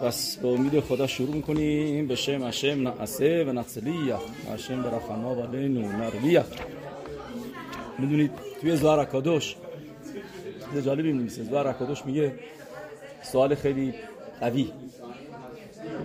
پس 0.00 0.36
به 0.36 0.48
امید 0.48 0.80
خدا 0.80 1.06
شروع 1.06 1.34
می‌کنیم. 1.34 2.08
به 2.08 2.16
شم 2.16 2.42
اشم 2.42 2.88
نعسه 2.88 3.44
و 3.44 3.52
نعسلیه. 3.52 4.16
اشم 4.52 4.82
به 4.82 4.88
و 4.88 5.56
لینو 5.56 5.92
نرویه. 5.92 6.44
می‌دونید 7.98 8.30
توی 8.60 8.76
زوار 8.76 9.00
اکادوش 9.00 9.56
جالبی 10.84 11.12
میمیسه 11.12 11.44
زوار 11.44 11.68
اکادوش 11.68 12.06
میگه 12.06 12.32
سوال 13.22 13.54
خیلی 13.54 13.94
قوی. 14.40 14.72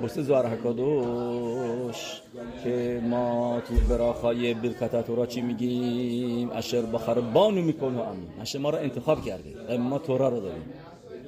پرسه 0.02 0.22
زوار 0.22 0.46
اکادوش 0.46 2.22
که 2.64 3.02
ما 3.04 3.62
تو 3.68 3.74
براخای 3.90 4.54
برکت 4.54 5.06
تورا 5.08 5.26
چی 5.26 5.42
میگیم؟ 5.42 6.50
اشر 6.52 6.82
بخر 6.82 7.20
بانو 7.20 7.62
می‌کنه 7.62 8.02
امین. 8.02 8.30
اشر 8.42 8.60
ما 8.60 8.70
رو 8.70 8.78
انتخاب 8.78 9.26
کرده. 9.26 9.78
ما 9.78 10.00
تورا 10.00 10.30
رو 10.30 10.40
داریم. 10.40 10.64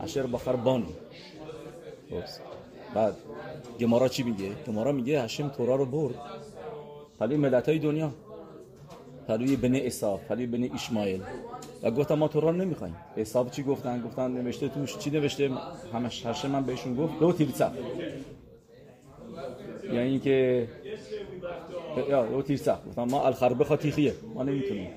اشر 0.02 0.24
بخر 0.24 0.56
بانو. 0.56 0.86
بعد 2.94 3.16
گمارا 3.80 4.08
چی 4.08 4.24
میگه؟ 4.24 4.50
گمارا 4.68 4.92
میگه 4.92 5.22
هشم 5.22 5.50
تورا 5.50 5.76
رو 5.76 5.86
برد. 5.86 6.16
پلوی 7.20 7.38
ملت 7.38 7.70
های 7.70 7.80
دنیا. 7.80 8.12
پلوی 9.28 9.56
بنی 9.56 9.80
اصاف 9.80 10.24
پلوی 10.24 10.48
بنی 10.48 10.72
اشمایل 10.74 11.22
و 11.84 11.92
گفتم 11.92 12.16
ما 12.16 12.28
تورا 12.28 12.50
رو 12.50 12.56
نمی‌خوایم. 12.56 12.96
اصاف 13.18 13.52
چی 13.52 13.64
گفتن؟ 13.64 14.02
گفتن 14.02 14.32
نوشته 14.32 14.68
توش 14.68 14.98
چی 14.98 15.10
نوشته؟ 15.10 15.52
همش 15.94 16.26
هشم 16.26 16.52
من 16.52 16.64
بهشون 16.66 16.96
گفت. 16.96 17.20
دو 17.20 17.34
تیرسف 17.34 17.72
یعنی 19.84 20.00
اینکه 20.00 20.68
یا 22.10 22.26
دو 22.26 22.42
تیرسف 22.42 22.88
گفتم 22.88 23.04
ما 23.04 23.26
الخربه 23.26 23.64
خاطیخیه 23.66 24.14
ما 24.34 24.44
نمی‌تونیم. 24.44 24.90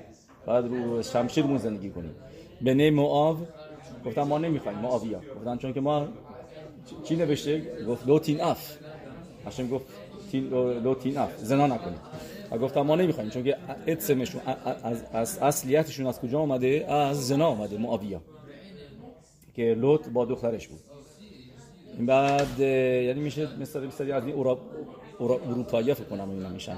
بعد 0.45 0.65
رو 0.65 1.01
شمشیرمون 1.01 1.57
زندگی 1.57 1.89
کنیم. 1.89 2.15
בני 2.61 2.89
מואב 2.89 3.37
گفتم 4.05 4.23
ما 4.23 4.37
نمی‌خوایم. 4.37 4.77
موآبیا 4.77 5.21
گفتن 5.35 5.57
چون 5.57 5.73
که 5.73 5.81
ما 5.81 6.07
چی 7.03 7.15
نوشته؟ 7.15 7.85
گفت 7.87 8.07
לא 8.07 8.19
תנאף. 8.19 8.77
השם 9.45 9.67
گفت 9.67 9.85
תנ 10.31 10.49
לא 10.83 10.95
תנאף. 10.95 11.37
زنا 11.37 11.67
نکنید. 11.67 11.99
و 12.51 12.57
گفتم 12.57 12.81
ما 12.81 12.95
نمی‌خوایم 12.95 13.29
چون 13.29 13.43
که 13.43 13.57
עצם 13.87 14.14
شون 14.14 14.41
از, 14.83 15.03
از 15.13 15.37
اصلیتشون 15.37 16.07
از 16.07 16.19
کجا 16.19 16.39
آمده 16.39 16.85
از 16.89 17.27
زنا 17.27 17.47
آمده 17.47 17.77
موآبیه. 17.77 18.19
که 19.55 19.75
لوط 19.79 20.09
با 20.09 20.25
دخترش 20.25 20.67
بود. 20.67 20.79
این 21.97 22.05
بعد 22.05 22.59
یعنی 22.59 23.19
میشه 23.19 23.47
مثل 23.59 23.87
مثل 23.87 24.11
از 24.11 24.25
این 24.25 24.35
اروپایی 25.19 25.93
فکر 25.93 26.03
کنم 26.03 26.29
اینا 26.29 26.49
میشن. 26.49 26.77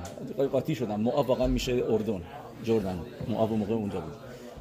قاطی 0.52 0.76
شدن. 0.76 1.00
معاف 1.00 1.28
واقعا 1.28 1.48
میشه 1.48 1.84
اردن 1.90 2.22
جردن. 2.64 3.00
معاف 3.30 3.52
موقع 3.52 3.74
اونجا 3.74 4.00
بود. 4.00 4.14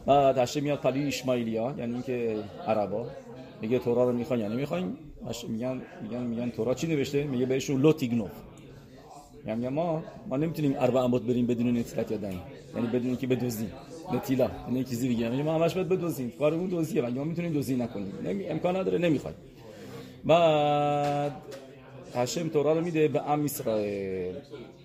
بعد 0.06 0.38
هشته 0.38 0.60
میاد 0.60 0.78
پلی 0.78 1.06
اشمایلیا 1.06 1.75
یعنی 1.78 1.92
اینکه 1.92 2.36
عربا 2.66 3.06
میگه 3.60 3.78
تورا 3.78 4.05
رو 4.05 4.12
می‌خواین 4.12 4.42
یا 4.42 4.48
نمی‌خواین؟ 4.48 4.97
میگن 5.48 5.82
میگن 6.02 6.22
میگن 6.22 6.50
تورا. 6.50 6.74
چی 6.74 6.86
نوشته؟ 6.86 7.24
میگه 7.24 7.46
بهشون 7.46 7.80
لوتیگنوف 7.80 8.30
یعنی 9.46 9.69
ما 9.69 10.02
ما 10.28 10.36
نمی‌تونیم 10.36 10.74
اربع 10.78 11.00
اموت 11.00 11.22
بریم 11.22 11.46
بدون 11.46 11.78
نتیلت 11.78 12.10
یادن 12.10 12.34
یعنی 12.74 12.86
بدون 12.86 13.06
اینکه 13.06 13.27
بدوزیم. 13.27 13.72
نتیلا 14.12 14.50
یعنی 14.69 14.84
چیزی 14.84 15.08
دیگه. 15.08 15.20
یعنی 15.20 15.42
ما 15.42 15.54
همش 15.54 15.74
باید 15.74 15.88
بدوزیم. 15.88 16.32
کارمون 16.38 16.69
دوزیه. 16.69 17.02
و 17.02 17.10
ما 17.10 17.24
می‌تونیم 17.24 17.52
دوزی 17.52 17.77
نکنیم. 17.77 18.12
نمی... 18.24 18.44
امکان 18.44 18.77
نداره 18.77 18.98
نمی‌خواد 18.98 19.34
بعد 20.24 21.32
هشم 22.14 22.48
تورا 22.48 22.72
رو 22.72 22.80
میده 22.80 23.08
به 23.08 23.30
ام 23.30 23.44
اسرائیل. 23.44 24.34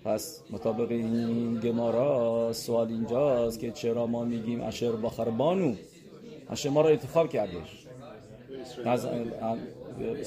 پس 0.04 0.40
مطابق 0.50 0.90
این 0.90 1.60
گمارا 1.60 2.52
سوال 2.52 2.88
اینجاست 2.88 3.60
که 3.60 3.70
چرا 3.70 4.06
ما 4.06 4.24
میگیم 4.24 4.60
اشر 4.60 4.92
بخر 4.92 5.30
بانو 5.30 5.74
هشم 6.50 6.68
ما 6.68 6.80
رو 6.80 6.88
انتخاب 6.88 7.28
کردش. 7.28 7.86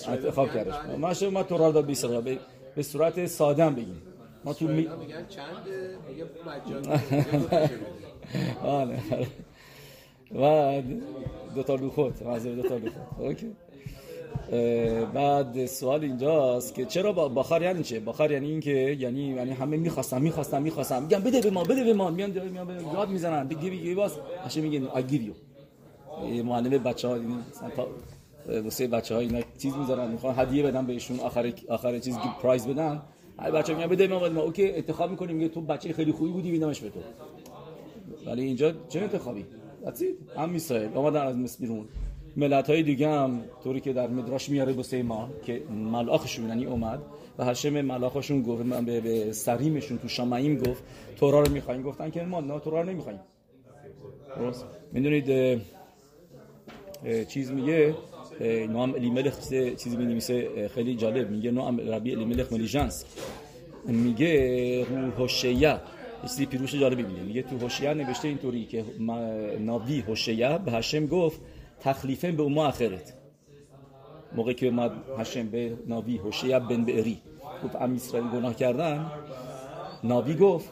انتخاب 0.07 0.53
کردش. 0.53 0.73
ما 0.97 1.13
شما 1.13 1.29
ما 1.29 1.43
تورا 1.43 1.71
داد 1.71 1.85
بیسرا 1.85 2.21
به 2.75 2.83
صورت 2.83 3.25
ساده 3.25 3.69
بگیم. 3.69 4.01
ما 4.45 4.53
تو 4.53 4.67
می... 4.67 4.87
آره 8.63 8.99
و 10.41 10.81
دو 11.55 11.63
تا 11.63 11.75
لوخوت 11.75 12.21
معذرت 12.21 12.55
دو 12.55 12.61
تا 12.69 12.77
لوخوت 12.77 12.93
Okay. 13.19 13.55
بعد 15.13 15.65
سوال 15.65 16.03
اینجاست 16.03 16.75
که 16.75 16.85
چرا 16.85 17.13
بخار 17.13 17.61
یعنی 17.61 17.83
چه 17.83 17.99
بخار 17.99 18.31
یعنی 18.31 18.49
این 18.51 18.59
که 18.59 18.71
یعنی 18.71 19.27
یعنی 19.27 19.51
همه 19.51 19.77
می‌خواستم 19.77 20.21
می‌خواستم 20.21 20.61
می‌خواستم 20.61 21.01
میگم 21.01 21.19
بده 21.19 21.41
به 21.41 21.49
ما 21.49 21.63
بده 21.63 21.83
به 21.83 21.93
ما. 21.93 22.09
میان 22.09 22.29
میان 22.29 22.93
یاد 22.93 23.09
می‌زنن. 23.09 23.47
بگی 23.47 23.69
بگی 23.69 23.95
باز 23.95 24.11
همیشه 24.41 24.61
میگن 24.61 24.87
you. 24.87 25.33
معلم 26.43 26.83
بچه 26.83 27.07
ها 27.07 27.15
این 27.15 27.37
واسه 28.47 28.87
بچه 28.87 29.15
ها 29.15 29.21
اینا 29.21 29.41
چیز 29.57 29.75
می‌ذارن 29.75 30.11
می‌خوان 30.11 30.35
هدیه 30.37 30.63
بدن 30.63 30.85
بهشون 30.85 31.19
آخر 31.19 31.53
آخر 31.69 31.99
چیز 31.99 32.17
prize 32.41 32.67
بدن. 32.67 33.01
هر 33.39 33.51
بچه 33.51 33.73
میگن 33.73 33.87
بده 33.87 34.07
ما 34.07 34.29
ما 34.29 34.41
okay 34.41 34.71
انتخاب 34.71 35.11
می‌کنیم. 35.11 35.35
میگه 35.35 35.49
تو 35.49 35.61
بچه 35.61 35.93
خیلی 35.93 36.11
خوبی 36.11 36.31
بودی 36.31 36.51
میدمش 36.51 36.79
به 36.79 36.89
تو. 36.89 36.99
ولی 38.25 38.43
اینجا 38.43 38.73
چه 38.89 38.99
انتخابی؟ 38.99 39.45
That's 39.85 40.03
هم 40.37 40.55
اسرائیل 40.55 40.89
اومدن 40.93 41.21
از 41.21 41.37
مصر 41.37 41.59
بیرون. 41.59 41.85
ملت 42.37 42.69
های 42.69 42.83
دیگه 42.83 43.09
هم 43.09 43.41
طوری 43.63 43.81
که 43.81 43.93
در 43.93 44.07
مدراش 44.07 44.49
میاره 44.49 44.73
واسه 44.73 45.03
ما 45.03 45.29
که 45.45 45.63
ملاخشون 45.91 46.47
یعنی 46.47 46.65
اومد 46.65 47.01
و 47.37 47.45
هشم 47.45 47.81
ملاخشون 47.81 48.41
گفت 48.41 48.65
من 48.65 48.85
به, 48.85 49.31
سریمشون 49.31 49.97
تو 49.97 50.07
شامعیم 50.07 50.57
گفت 50.57 50.83
تورا 51.15 51.41
رو 51.41 51.51
می‌خوایم. 51.51 51.81
گفتن 51.81 52.09
که 52.09 52.21
ما 52.21 52.41
نه 52.41 52.59
تورا 52.59 52.81
رو 52.81 52.89
نمی‌خوایم. 52.89 53.19
درست؟ 54.37 54.65
می‌دونید 54.91 55.61
چیز 57.27 57.51
میگه؟ 57.51 57.95
نام 58.69 58.93
الیملخ 58.93 59.39
چیزی 59.49 59.97
می 59.97 60.05
نویسه 60.05 60.67
خیلی 60.67 60.95
جالب. 60.95 61.29
میگه 61.29 61.51
نام 61.51 61.79
ربی 61.79 62.15
الیملخ 62.15 62.53
ملیجنس 62.53 63.05
میگه 63.85 64.85
روح 64.89 65.13
هوشیه 65.17 65.81
چیزی 66.21 66.45
پیروش 66.45 66.75
جالبی 66.75 67.03
میگه. 67.03 67.21
میگه 67.21 67.41
تو 67.41 67.57
هوشیه 67.57 67.93
نوشته 67.93 68.27
اینطوری 68.27 68.65
که 68.65 68.85
نبی 69.65 70.01
هوشیه 70.01 70.57
به 70.57 70.71
هشم 70.71 71.07
گفت 71.07 71.41
تخلیفه 71.79 72.31
به 72.31 72.43
اما 72.43 72.67
آخرت. 72.67 73.13
موقعی 74.35 74.53
که 74.53 74.67
اومد 74.67 74.91
هشم 75.19 75.47
به 75.47 75.77
نبی 75.87 76.17
هوشیه 76.17 76.59
بن 76.59 76.85
بئری. 76.85 77.21
گفت 77.63 77.75
ام 77.75 77.95
اسرائیل 77.95 78.29
گناه 78.29 78.55
کردن. 78.55 79.11
نبی 80.03 80.35
گفت 80.35 80.69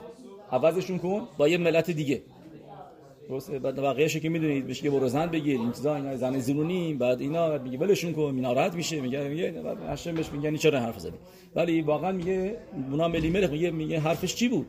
عوضشون 0.51 0.97
کن 0.97 1.27
با 1.37 1.47
یه 1.47 1.57
ملت 1.57 1.91
دیگه. 1.91 2.21
درسته 3.29 3.59
بعد 3.59 3.81
بقیه‌شو 3.81 4.19
که 4.19 4.29
می‌دونید. 4.29 4.67
بهش 4.67 4.81
که 4.81 4.89
برو 4.89 5.07
زن 5.07 5.25
بگیر. 5.25 5.59
این 5.59 5.71
چیزا 5.71 5.95
اینا 5.95 6.15
زن 6.15 6.39
زنونی 6.39 6.93
بعد 6.93 7.21
اینا 7.21 7.57
میگه 7.57 7.77
ولشون 7.77 8.13
کن. 8.13 8.21
اینا 8.21 8.53
راحت 8.53 8.75
میشه. 8.75 9.01
میگه 9.01 9.27
میگه 9.27 9.51
بعد 9.51 9.77
هاشم 9.79 10.15
بهش 10.15 10.29
میگه 10.29 10.57
چرا 10.57 10.79
حرف 10.79 10.99
زدی؟ 10.99 11.17
ولی 11.55 11.81
واقعا 11.81 12.11
میگه 12.11 12.57
اونا 12.91 13.07
ملی 13.07 13.29
ملک 13.29 13.49
میگه 13.49 13.71
میگه 13.71 13.99
حرفش 13.99 14.35
چی 14.35 14.47
بود؟ 14.47 14.65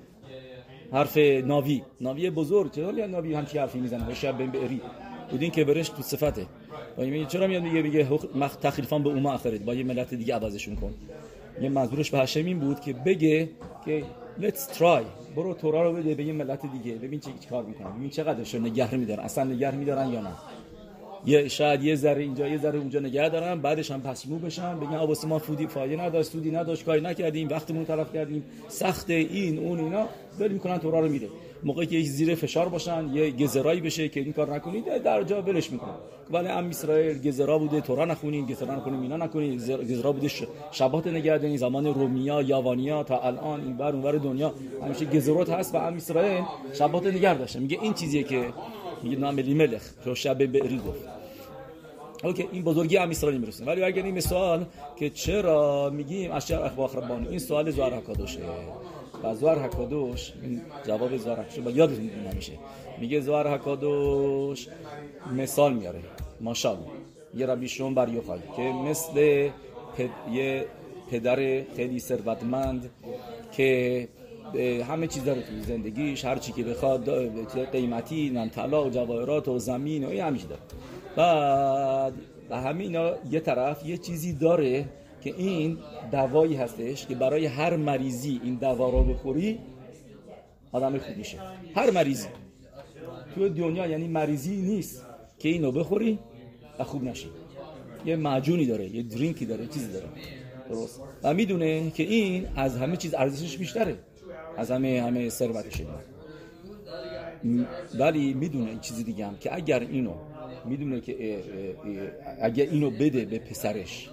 حرف 0.93 1.17
ناوی. 1.45 1.83
ناوی 2.01 2.31
بزرگ. 2.31 2.71
چرا 2.71 2.93
میاد 2.93 3.11
ناوی 3.11 3.35
همچی 3.35 3.59
حرفی 3.59 3.79
می‌زنه؟ 3.79 4.15
شب 4.15 4.39
بری 4.39 4.81
بودین 5.31 5.51
که 5.51 5.65
برش 5.65 5.89
تو 5.89 6.03
صفته. 6.03 6.47
و 6.99 7.03
میگه 7.03 7.27
چرا 7.27 7.47
میاد 7.47 7.63
میگه 7.63 7.83
میگه 7.83 8.09
مخ 8.35 8.57
تخریفان 8.57 9.03
به 9.03 9.09
اوما 9.09 9.35
آخرت 9.35 9.61
با 9.61 9.75
یه 9.75 9.85
ملت 9.85 10.15
دیگه 10.15 10.35
عوضشون 10.35 10.77
کن. 10.77 10.95
یه 11.63 11.69
منظورش 11.69 12.11
به 12.11 12.19
هاشم 12.19 12.59
بود 12.59 12.81
که 12.81 12.93
بگه 12.93 13.49
که 13.85 14.03
let's 14.41 14.79
try. 14.79 15.03
برو 15.37 15.55
تورا 15.55 15.83
رو 15.83 15.93
بده 15.93 16.15
به 16.15 16.25
یه 16.25 16.33
ملت 16.33 16.61
دیگه. 16.73 16.97
ببین 16.97 17.21
چه 17.21 17.31
کار 17.51 17.65
می‌کنن. 17.65 17.93
ببین 17.99 18.11
چقدرشون 18.11 18.61
نگه 18.61 18.95
میدارن. 18.95 19.25
اصلا 19.25 19.45
نگه 19.45 19.75
میدارن 19.75 20.09
یا 20.09 20.21
نه؟ 20.21 20.31
یه 21.27 21.49
شاید 21.49 21.83
یه 21.83 21.97
ذره 21.97 22.23
اینجا 22.23 22.49
یه 22.49 22.59
ذره 22.59 22.79
اونجا 22.79 23.01
نگه 23.01 23.29
دارن. 23.29 23.61
بعدش 23.61 23.91
هم 23.91 24.01
پسمو 24.01 24.39
بشن. 24.39 24.81
بگن 24.81 24.95
آباس 24.95 25.25
ما 25.25 25.39
فودی 25.39 25.67
فایده 25.67 26.03
نداشت 26.03 26.31
سودی 26.31 26.51
نداشت 26.51 26.85
کاری 26.85 27.01
نکردیم 27.01 27.49
وقتمون 27.49 27.85
طرف 27.85 28.15
کردیم. 28.15 28.45
سخت 28.69 29.11
این 29.11 29.59
اون 29.59 29.81
اینا. 29.81 30.09
ول 30.39 30.53
می‌کنن 30.53 30.79
تورا 30.79 31.01
رو 31.01 31.09
میده. 31.09 31.29
موقعی 31.65 31.87
که 31.87 32.01
زیر 32.01 32.35
فشار 32.35 32.69
باشن 32.69 33.11
یه 33.15 33.31
گزرایی 33.31 33.81
بشه 33.81 34.09
که 34.09 34.21
این 34.21 34.33
کار 34.33 34.55
نکنید 34.55 35.03
در 35.03 35.23
جا 35.23 35.43
ولش 35.43 35.73
می‌کنن. 35.73 35.95
ولی 36.31 36.49
ام 36.49 36.69
اسرائیل 36.69 37.23
گزرا 37.23 37.59
بوده 37.59 37.81
تورا 37.81 38.05
نخونین 38.05 38.47
گزرا 38.47 38.75
نکنین 38.75 39.01
اینا 39.03 39.17
نکنین 39.17 39.57
گزرا 39.91 40.13
بوده 40.13 40.31
شبات 40.71 41.07
نگهداری 41.07 41.59
زمان 41.59 41.87
رومیا 41.87 42.43
یاوانیا 42.43 43.03
تا 43.03 43.19
الان 43.19 43.61
این 43.61 43.77
بر 43.77 43.93
اونور 43.93 44.13
دنیا. 44.13 44.55
همیشه 44.83 45.05
گزرات 45.05 45.51
هست 45.51 45.75
و 45.75 45.79
ام 45.79 45.95
اسرائیل 45.95 46.45
شبات 46.73 47.07
نگه 47.07 47.35
داشته. 47.35 47.59
میگه 47.59 47.79
این 47.83 47.95
چیزیه 47.95 48.23
که 48.23 48.49
میگه 49.03 49.17
نام 49.17 49.37
تو 50.05 50.15
شب 50.15 50.47
بری 50.47 50.77
گفت. 50.77 51.05
اوکی 52.25 52.49
این 52.53 52.63
بزرگی 52.63 52.97
هم 52.97 53.11
اسرائیل 53.11 53.41
می‌رسه. 53.41 53.65
ولی 53.65 53.83
اگر 53.83 54.03
این 54.03 54.21
سوال 54.21 54.65
که 54.97 55.11
چرا 55.11 55.91
میگیم 55.91 56.33
اشیاء 56.33 56.65
اخبار 56.65 56.91
ربانی 56.91 57.29
این 57.29 57.39
سوال 57.39 57.71
زوار 57.71 57.95
حکادوشه 57.95 58.41
و 59.25 59.35
زوار 59.35 59.59
حکادوش 59.59 60.33
این 60.43 60.61
جواب 60.87 61.17
زوار 61.17 61.41
حکادوش 61.41 61.59
با 61.59 61.71
یادتون 61.71 62.11
نمیشه. 62.33 62.53
میگه 62.99 63.21
زوار 63.21 63.49
حکادوش 63.55 64.69
مثال 65.37 65.75
میاره. 65.75 66.01
ماشاءالله. 66.41 66.87
یه 67.35 67.47
ربی 67.47 67.69
شون 67.69 67.95
بر 67.95 68.09
یوخای 68.09 68.41
که 68.57 68.63
مثل 68.63 69.49
پد... 69.97 70.11
یه 70.33 70.67
پدر 71.11 71.63
خیلی 71.77 71.99
ثروتمند 71.99 72.91
که 73.53 74.09
همه 74.89 75.07
چیز 75.07 75.25
داره 75.25 75.43
تو 75.43 75.61
زندگیش 75.67 76.25
هر 76.25 76.39
چی 76.39 76.53
که 76.53 76.63
بخواد 76.63 77.11
قیمتی 77.73 78.31
نم 78.31 78.49
طلا 78.49 78.85
و 78.85 78.91
جواهرات 78.91 79.49
و 79.49 79.59
زمین 79.59 80.05
و 80.05 80.09
این 80.09 80.21
همیشه 80.21 80.47
داره. 80.47 80.61
بعد 81.17 82.13
و 82.51 82.61
همینا 82.61 83.13
یه 83.31 83.41
طرف 83.41 83.87
یه 83.87 83.97
چیزی 83.97 84.33
داره 84.33 84.85
که 85.25 85.35
این 85.37 85.79
دوایی 86.13 86.57
هستش 86.57 87.07
که 87.07 87.15
برای 87.15 87.47
هر 87.47 87.77
مریضی 87.77 88.41
این 88.45 88.55
دوا 88.55 88.91
رو 88.91 89.05
بخوری 89.05 89.59
آدم 90.73 90.99
خوب 90.99 91.17
میشه. 91.17 91.39
هر 91.75 91.91
مریضی. 91.91 92.29
تو 93.35 93.49
دنیا 93.49 93.87
یعنی 93.87 94.09
مریضی 94.09 94.57
نیست 94.57 95.07
که 95.39 95.49
اینو 95.49 95.73
بخوری 95.73 96.19
و 96.79 96.85
خوب 96.85 97.05
نشی 97.05 97.29
یه 98.07 98.17
معجونی 98.17 98.67
داره 98.67 98.89
یه 98.89 99.03
درینکی 99.03 99.47
داره 99.47 99.67
چیزی 99.67 99.93
داره. 99.93 100.07
درست. 100.69 101.01
و 101.23 101.35
می‌دونه 101.35 101.91
که 101.91 102.03
این 102.03 102.47
از 102.57 102.77
همه 102.77 102.97
چیز 102.97 103.15
ارزشش 103.15 103.57
بیشتره. 103.57 103.99
از 104.57 104.71
همه 104.71 105.03
همه 105.03 105.29
ثروتش 105.29 105.83
ولی 107.99 108.35
می‌دونه 108.35 108.71
این 108.71 108.81
چیزی 108.81 109.05
دیگه 109.05 109.27
هم 109.27 109.37
که 109.37 109.55
اگر 109.55 109.81
اینو 109.81 110.15
می‌دونه 110.65 111.01
که 111.01 111.39
اگر 112.41 112.65
اینو 112.65 112.91
بده 112.91 113.25
به 113.25 113.39
پسرش 113.39 114.11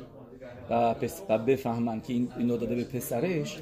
و, 0.70 0.94
پس 0.94 1.22
و 1.30 1.38
بفهمن 1.38 2.02
که 2.02 2.14
این 2.14 2.30
اینو 2.38 2.58
داده 2.58 2.76
به 2.76 2.84
پسرش 2.84 3.58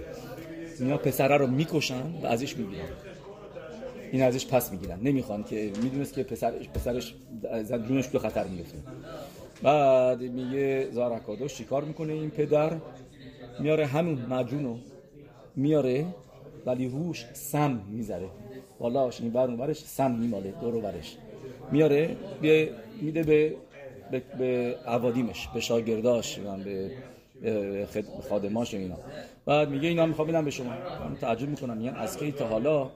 اینا 0.80 0.98
پسره 0.98 1.38
رو 1.38 1.48
می‌کشن 1.48 2.04
و 2.24 2.26
ازش 2.26 2.58
می‌گیرن. 2.58 2.86
این 4.12 4.22
ازش 4.22 4.48
پس 4.48 4.72
می‌گیرن. 4.72 5.00
نمی‌خوان 5.02 5.44
که 5.44 5.72
می‌دونست 5.84 6.14
که 6.14 6.24
پسرش 6.24 6.70
پسرش 6.70 7.16
جونش 7.88 8.08
تو 8.08 8.20
خطر 8.20 8.44
میفته 8.44 8.78
بعد 9.64 10.22
میگه 10.22 10.88
زارکادو 10.92 11.48
شکار 11.48 11.84
می‌کنه 11.84 12.14
این 12.14 12.30
پدر؟ 12.30 12.78
میاره 13.60 13.86
همون 13.86 14.26
مجونو 14.30 14.78
میاره 15.56 16.06
ولی 16.66 16.88
روش 16.88 17.26
سم 17.34 17.82
می‌ذاره. 17.90 18.28
والاش 18.80 19.22
این 19.22 19.32
بر 19.32 19.48
برش 19.48 19.80
سم 19.80 20.12
میماله 20.12 20.54
دورو 20.62 20.82
برش 20.82 21.18
میاره 21.72 22.16
به 22.42 22.70
میده 23.02 23.24
به 23.24 23.56
به, 24.12 24.76
عوادیمش 24.88 25.48
به 25.54 25.60
شاگرداش 25.60 26.40
به 26.40 27.88
خادماش 28.30 28.74
اینا. 28.74 28.98
بعد 29.46 29.70
میگه 29.70 29.88
اینا 29.88 30.06
می‌خوام 30.06 30.28
بدم 30.28 30.46
به 30.46 30.52
شما. 30.52 30.70
من 30.70 31.16
تعجب 31.22 31.50
می‌کنم. 31.50 31.78
میگن 31.78 31.96
از 31.96 32.18
کی 32.18 32.32
تا 32.32 32.48
حالا 32.48 32.90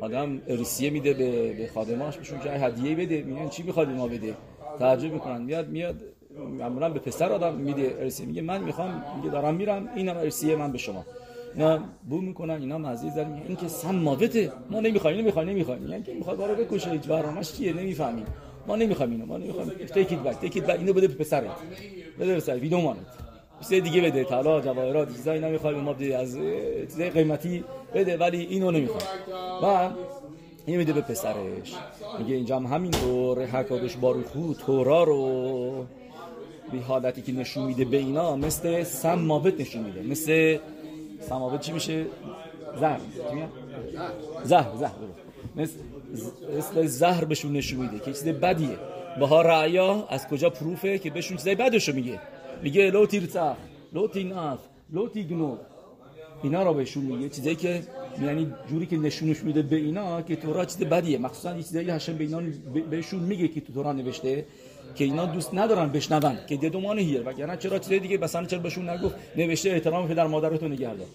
آدم 0.00 0.42
ارسیه 0.48 0.90
میده 0.90 1.14
به, 1.14 1.52
به 1.52 1.66
خادماش 1.74 2.16
بهشون 2.16 2.40
که 2.40 2.50
هدیه 2.50 2.94
بده. 2.96 3.22
میگن 3.22 3.48
چی 3.48 3.62
می‌خواد 3.62 3.88
ما 3.90 4.08
بده؟ 4.08 4.34
تعجب 4.78 5.12
می‌کنن. 5.12 5.42
میاد 5.42 5.68
میاد 5.68 5.96
معمولا 6.58 6.88
به 6.88 7.00
پسر 7.00 7.32
آدم 7.32 7.54
میده 7.54 7.96
ارسیه 8.00 8.26
میگه 8.26 8.42
من 8.42 8.64
می‌خوام 8.64 9.04
میگه 9.16 9.30
دارم 9.30 9.54
میرم 9.54 9.88
اینم 9.94 10.16
ارسیه 10.16 10.56
من 10.56 10.72
به 10.72 10.78
شما. 10.78 11.04
اینا 11.54 11.80
بو 12.08 12.20
می‌کنن 12.20 12.54
اینا 12.60 12.78
مزید 12.78 13.14
دارن 13.14 13.42
این 13.48 13.56
که 13.56 13.68
سم 13.68 13.94
ماوته 13.94 14.52
ما 14.70 14.80
نمی‌خوایم 14.80 15.18
نمی‌خوایم 15.18 15.48
نمی‌خوایم. 15.48 15.82
میگن 15.82 16.02
که 16.02 16.14
می‌خواد 16.14 16.36
بارو 16.36 16.54
بکشه. 16.54 16.90
هیچ 16.90 17.02
برنامه‌اش 17.02 17.52
چیه؟ 17.52 17.72
نمی‌فهمیم. 17.72 18.26
ما 18.66 18.76
نمی‌خوایم 18.76 19.12
اینو 19.12 19.26
ما 19.26 19.36
نمی‌خوایم. 19.36 19.68
تیک 19.68 20.12
ایت 20.12 20.20
بک 20.20 20.40
تیک 20.40 20.56
ایت 20.56 20.70
اینو 20.70 20.92
بده 20.92 21.08
به 21.08 21.14
پسرت. 21.14 21.50
بده 22.20 22.26
به 22.26 22.36
پسر 22.36 22.56
ویدو 22.56 22.80
مانت 22.80 22.98
چیز 23.60 23.82
دیگه 23.82 24.00
بده 24.00 24.24
طلا 24.24 24.60
جواهرات 24.60 25.16
چیزایی 25.16 25.40
نمی‌خوایم 25.40 25.78
ما 25.78 25.92
بده 25.92 26.18
از 26.18 26.38
چیزای 26.90 27.10
قیمتی 27.10 27.64
بده 27.94 28.16
ولی 28.16 28.40
اینو 28.40 28.70
نمی‌خوام 28.70 29.02
و 29.62 29.90
این 30.66 30.76
میده 30.76 30.92
به 30.92 31.00
پسرش. 31.00 31.74
میگه 32.18 32.34
اینجا 32.34 32.56
هم 32.56 32.66
همینطور 32.66 33.44
حکادش 33.44 33.96
باروخو 33.96 34.54
تورا 34.54 35.04
رو. 35.04 35.86
به 36.72 36.78
حالتی 36.80 37.22
که 37.22 37.32
نشون 37.32 37.64
میده 37.64 37.84
به 37.84 37.96
اینا 37.96 38.36
مثل 38.36 38.82
سماوت 38.82 39.60
نشون 39.60 39.82
میده. 39.82 40.02
مثل 40.02 40.58
سماوت 41.20 41.60
چی 41.60 41.72
میشه؟ 41.72 42.06
زهر. 42.80 43.00
زهر. 44.44 44.76
زهر 44.76 44.92
مثل 45.56 46.86
زهر 46.86 47.24
بهشون 47.24 47.52
نشون 47.52 47.80
میده 47.80 47.98
که 47.98 48.12
چیز 48.12 48.24
بدیه. 48.24 48.78
بها 49.20 49.42
رعیا 49.42 50.06
از 50.08 50.28
کجا 50.28 50.50
پروفه 50.50 50.98
که 50.98 51.10
بهشون 51.10 51.36
چیزای 51.36 51.54
بدشو 51.54 51.92
میگه؟ 51.92 52.20
میگه 52.62 52.90
لو 52.90 53.06
تیرتاخ 53.06 53.56
لو 53.92 54.08
تیناف 54.08 54.58
لو 54.92 55.08
تیگنو 55.08 55.56
اینا 56.42 56.62
رو 56.62 56.74
بهشون 56.74 57.04
میگه. 57.04 57.28
چیزایی 57.28 57.56
که 57.56 57.82
یعنی 58.22 58.52
جوری 58.68 58.86
که 58.86 58.96
نشونش 58.96 59.42
میده 59.42 59.62
به 59.62 59.76
اینا 59.76 60.22
که 60.22 60.36
تورا 60.36 60.64
چیز 60.64 60.78
بدیه. 60.78 61.18
مخصوصا 61.18 61.56
یه 61.56 61.62
چیزایی 61.62 61.90
هاشم 61.90 62.16
به 62.16 62.24
اینا 62.24 62.42
بهشون 62.90 63.20
میگه 63.20 63.48
که 63.48 63.60
تو 63.60 63.72
تورا 63.72 63.92
نوشته 63.92 64.46
که 64.94 65.04
اینا 65.04 65.26
دوست 65.26 65.54
ندارن 65.54 65.88
بشنون 65.88 66.38
که 66.48 66.56
ددومان 66.56 66.98
هیر 66.98 67.22
وگرنه 67.28 67.56
چرا 67.56 67.78
چیزای 67.78 67.98
دیگه؟ 67.98 68.18
مثلا 68.18 68.46
چرا 68.46 68.58
بهشون 68.58 68.88
نگفت؟ 68.88 69.14
نوشته 69.36 69.70
احترام 69.70 70.08
پدر 70.08 70.26
مادرتون 70.26 70.72
نگه 70.72 70.94
دار. 70.94 71.06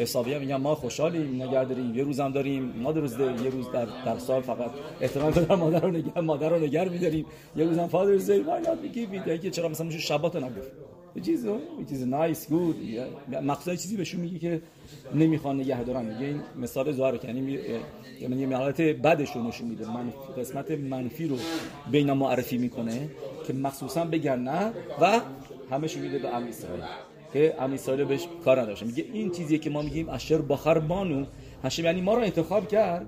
حسابی 0.00 0.38
میگم 0.38 0.60
ما 0.60 0.74
خوشحالیم 0.74 1.42
نگه 1.42 1.64
داریم 1.64 1.94
یه 1.94 2.04
روزم 2.04 2.32
داریم. 2.32 2.62
ما 2.82 2.90
روز 2.90 3.12
یه 3.12 3.50
روز 3.50 3.70
در, 3.72 3.86
در 4.06 4.18
سال 4.18 4.42
فقط. 4.42 4.70
احترام 5.00 5.32
پدر 5.32 5.54
مادر 5.54 5.80
رو 5.80 5.90
نگه 5.90 6.20
مادر 6.20 6.48
رو 6.48 6.58
نگه 6.58 6.84
میداریم. 6.88 7.26
یه 7.56 7.64
روزم 7.64 7.86
فادرز 7.86 8.30
دی 8.30 8.44
why 8.44 8.66
not? 8.66 8.96
We 8.96 9.38
که 9.38 9.50
چرا 9.50 9.68
مثلا 9.68 9.86
میشه 9.86 9.98
شبات 9.98 10.36
نگفت. 10.36 10.72
یه 11.16 11.22
چیز 11.22 11.44
یه 11.44 11.58
چیز 11.88 12.06
نایس 12.06 12.48
گود 12.48 12.76
مقصد 13.42 13.74
چیزی 13.74 13.96
بهشون 13.96 14.20
میگه 14.20 14.38
که 14.38 14.62
نمی‌خوان 15.14 15.60
نگه 15.60 15.82
دارن. 15.82 16.04
میگه 16.04 16.26
این 16.26 16.40
مثال 16.56 16.92
ظاهر 16.92 17.24
یعنی 17.24 17.58
یعنی 18.20 18.40
یه 18.40 18.56
حالت 18.56 18.80
بدش 18.80 19.36
رو 19.36 19.42
نشون 19.42 19.68
میده. 19.68 19.86
من 19.86 20.12
قسمت 20.38 20.70
منفی 20.70 21.26
رو 21.26 21.36
بینا 21.90 22.14
معرفی 22.14 22.58
می‌کنه 22.58 23.08
که 23.46 23.52
مخصوصا 23.52 24.04
بگن 24.04 24.38
نه 24.38 24.72
و 25.00 25.20
همش 25.70 25.96
میده 25.96 26.18
به 26.18 26.36
ام 26.36 26.44
اسرائیل 26.44 26.84
که 27.32 27.54
ام 27.58 27.72
اسرائیل 27.72 28.04
بهش 28.04 28.26
کار 28.44 28.60
نداشته. 28.60 28.86
میگه 28.86 29.04
این 29.12 29.30
چیزیه 29.30 29.58
که 29.58 29.70
ما 29.70 29.82
میگیم 29.82 30.08
اشر 30.08 30.38
بخر 30.38 30.78
بانو. 30.78 31.24
هشم 31.64 31.84
یعنی 31.84 32.00
ما 32.00 32.14
رو 32.14 32.22
انتخاب 32.22 32.68
کرد. 32.68 33.06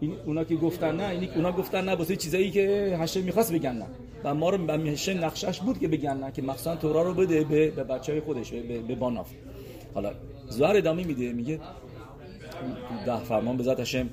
این 0.00 0.16
اونا 0.26 0.44
که 0.44 0.56
گفتن 0.56 0.96
نه 0.96 1.08
اینی 1.08 1.28
اونا 1.34 1.52
گفتن 1.52 1.84
نه 1.84 1.92
واسه 1.92 2.16
چیزایی 2.16 2.50
که 2.50 2.96
هشم 3.00 3.20
می‌خواست 3.20 3.52
بگن 3.52 3.72
نه. 3.72 3.86
و 4.24 4.34
ما 4.34 4.50
رو 4.50 4.70
همیشه 4.70 5.14
نقشش 5.14 5.60
بود 5.60 5.78
که 5.78 5.88
بگن 5.88 6.16
نه 6.16 6.32
که 6.32 6.42
مخصوصا 6.42 6.76
تورا 6.76 7.02
رو 7.02 7.14
بده 7.14 7.44
به, 7.44 7.70
به 7.70 7.84
بچه 7.84 8.12
های 8.12 8.20
خودش 8.20 8.52
به, 8.52 8.78
به 8.78 8.94
باناف. 8.94 9.30
حالا 9.94 10.12
זוהר 10.48 10.76
ادامه 10.76 11.04
میده 11.04 11.32
میگه 11.32 11.60
ده 13.06 13.18
فرمان 13.18 13.56
בעזרת 13.56 13.80
השם 13.80 14.10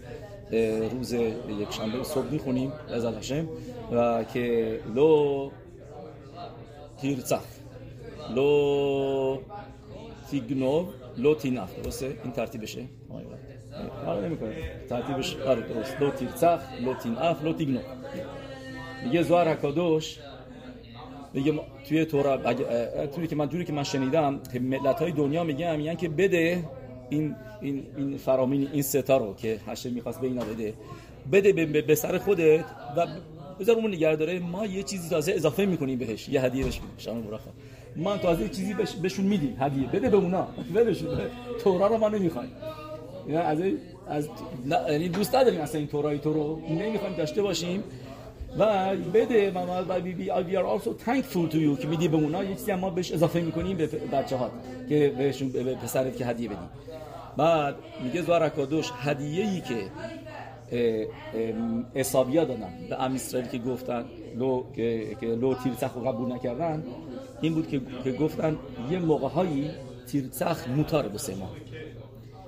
روز 0.91 1.13
یک 1.13 1.71
شنبه 1.71 2.03
صبح 2.03 2.31
می‌خونیم 2.31 2.71
בעזרת 2.89 3.17
השם 3.17 3.47
و 3.91 4.23
که 4.23 4.79
לא 4.95 5.51
תרצח 7.01 7.41
לא 8.35 9.37
תגנוב 10.31 10.85
לא 11.17 11.35
תנאף 11.35 11.79
درسته؟ 11.79 12.17
این 12.23 12.33
ترتیبشه 12.33 12.85
آره 14.07 14.25
نمی‌کنه. 14.25 14.55
ترتیبش 14.89 15.35
آره 15.37 15.61
درست. 15.61 16.01
לא 16.01 16.11
תרצח 16.11 16.59
לא 16.85 16.93
תנאף 16.93 17.43
לא 17.43 17.53
תגנוב 17.53 17.79
میگه 19.03 19.23
זוהר 19.23 19.47
הקדוש. 19.47 20.19
میگه 21.33 21.53
توی 21.87 22.05
تورا 22.05 22.53
توی 23.07 23.27
که 23.27 23.35
من 23.35 23.49
جوری 23.49 23.65
که 23.65 23.73
من 23.73 23.83
شنیدم 23.83 24.41
ملت 24.61 24.99
های 24.99 25.11
دنیا 25.11 25.43
میگن 25.43 25.75
میگن 25.75 25.95
که 25.95 26.09
بده 26.09 26.63
این 27.09 27.35
این 27.61 27.85
این 27.97 28.17
فرامین 28.17 28.69
این 28.73 28.81
ستا 28.81 29.17
رو 29.17 29.33
که 29.33 29.59
هشه 29.67 29.89
می‌خواست 29.89 30.21
به 30.21 30.27
اینا 30.27 30.43
بده. 30.43 30.73
بده 31.31 31.53
به, 31.53 31.81
به 31.81 31.95
سر 31.95 32.17
خودت 32.17 32.65
و 32.97 33.07
بذار 33.59 33.75
اون 33.75 33.87
نگه 33.87 34.15
داره 34.15 34.39
ما 34.39 34.65
یه 34.65 34.83
چیزی 34.83 35.09
تازه 35.09 35.31
اضافه 35.31 35.65
می‌کنیم 35.65 35.99
بهش. 35.99 36.29
یه 36.29 36.41
هدیه 36.41 36.63
بهش 36.63 36.81
میدیم. 36.81 36.95
شما 36.97 37.21
ما 37.99 38.17
تازه 38.17 38.49
چیزی 38.49 38.73
بهش 38.73 38.91
بهشون 38.91 39.25
میدیم 39.25 39.57
هدیه. 39.59 39.87
بده 39.87 40.09
به 40.09 40.17
اونا. 40.17 40.47
بدهشون 40.75 41.17
تورا 41.63 41.87
رو 41.87 41.97
ما 41.97 42.09
نمی‌خوایم. 42.09 42.51
از 43.43 43.59
از 44.09 44.29
یعنی 44.89 45.09
دوست 45.09 45.35
نداریم 45.35 45.61
اصلا 45.61 45.79
این 45.79 45.87
تورای 45.87 46.19
تو 46.19 46.33
رو. 46.33 46.61
نمی‌خوایم 46.69 47.15
داشته 47.15 47.41
باشیم. 47.41 47.83
و 48.59 48.95
بده 49.13 49.51
و 49.51 49.99
بی 50.01 50.13
بی 50.13 50.25
we 50.27 50.55
are 50.55 50.79
also 50.79 50.89
thankful 51.05 51.51
to 51.51 51.55
you 51.55 51.81
که 51.81 51.87
میدی 51.87 52.07
به 52.07 52.17
اونا. 52.17 52.43
یه 52.43 52.55
چیزی 52.55 52.73
ما 52.73 52.89
بهش 52.89 53.11
اضافه 53.11 53.41
می‌کنیم 53.41 53.77
به 53.77 53.87
بچه 53.87 54.35
ها 54.35 54.51
که 54.89 55.13
بهشون 55.17 55.49
به 55.49 55.75
پسرت 55.75 56.17
که 56.17 56.25
هدیه 56.25 56.49
بدی. 56.49 56.57
بعد 57.37 57.75
میگه 58.03 58.21
זוהר 58.21 58.43
הקדוש 58.43 58.91
هدیه 59.01 59.45
ای 59.45 59.61
که 59.61 59.75
عساویا 61.95 62.45
دادن 62.45 62.73
به 62.89 63.03
ام 63.03 63.17
که 63.51 63.57
گفتن 63.57 64.05
לא 64.39 64.63
که, 64.75 65.17
که 65.21 65.27
לא 65.27 65.53
תרצח 65.53 65.93
رو 65.93 66.01
قبول 66.01 66.31
نکردن 66.31 66.83
این 67.41 67.53
بود 67.53 67.67
که, 67.67 67.81
که 68.03 68.11
گفتن 68.11 68.57
یه 68.91 68.99
موقع 68.99 69.27
هایی 69.27 69.69
תרצח 70.07 70.67
מותר 70.67 71.07
به 71.07 71.35
ما 71.39 71.49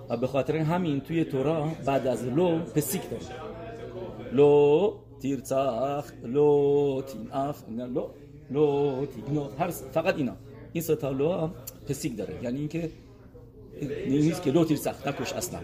و 0.10 0.18
به 0.18 0.28
خاطر 0.28 0.58
همین 0.58 1.02
توی 1.02 1.24
تورا 1.24 1.68
بعد 1.86 2.08
از 2.08 2.26
לא 2.26 2.60
פסיק 2.60 3.02
داره 3.10 3.24
لو 4.32 4.94
تیرچاخ 5.22 6.12
لو 6.24 7.02
تیناف 7.02 7.64
لو 7.70 8.08
لو 8.52 9.06
تیگنو 9.06 9.50
هر 9.60 9.70
فقط 9.70 10.16
اینا. 10.16 10.36
این 10.74 10.84
ستا 10.84 11.10
لو 11.10 11.50
پسیک 11.88 12.18
داره. 12.18 12.40
یعنی 12.44 12.60
اینکه 12.60 12.90
نیست 14.08 14.42
که 14.42 14.52
لو 14.52 14.66
تیرچاخ 14.66 15.08
نکش 15.08 15.34
اصلا. 15.34 15.60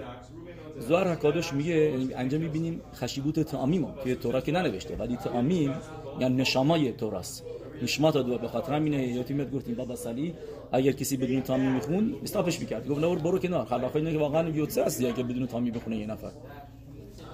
زوار 0.79 1.07
حکادوش 1.07 1.53
میگه 1.53 1.93
انجام 2.15 2.41
می‌بینیم 2.41 2.81
خشیبوت 2.95 3.39
تعامیم 3.39 3.87
که 4.03 4.15
تورا 4.15 4.41
که 4.41 4.51
ننوشته 4.51 4.95
ولی 4.95 5.15
تعامیم 5.15 5.73
یعنی 6.19 6.35
نشامای 6.35 6.91
توراست 6.91 7.43
نشمات 7.81 8.17
دو 8.17 8.37
به 8.37 8.47
خاطر 8.47 8.73
همینه 8.73 9.07
یتیمت 9.07 9.51
گفتیم 9.51 9.75
بابا 9.75 9.95
سالی 9.95 10.33
اگر 10.71 10.91
کسی 10.91 11.17
بدون 11.17 11.41
تامی 11.41 11.67
میخون 11.67 12.15
استاپش 12.23 12.59
می‌کرد. 12.59 12.87
گفت 12.87 13.01
برو 13.01 13.15
برو 13.15 13.39
کنار. 13.39 13.65
خلاقای 13.65 14.01
اینه 14.01 14.13
که 14.13 14.19
واقعا 14.19 14.49
یوتسه 14.49 14.81
است 14.81 15.01
یا 15.01 15.11
که 15.11 15.23
بدون 15.23 15.47
تامی 15.47 15.71
بخونه 15.71 15.97
یه 15.97 16.05
نفر. 16.05 16.31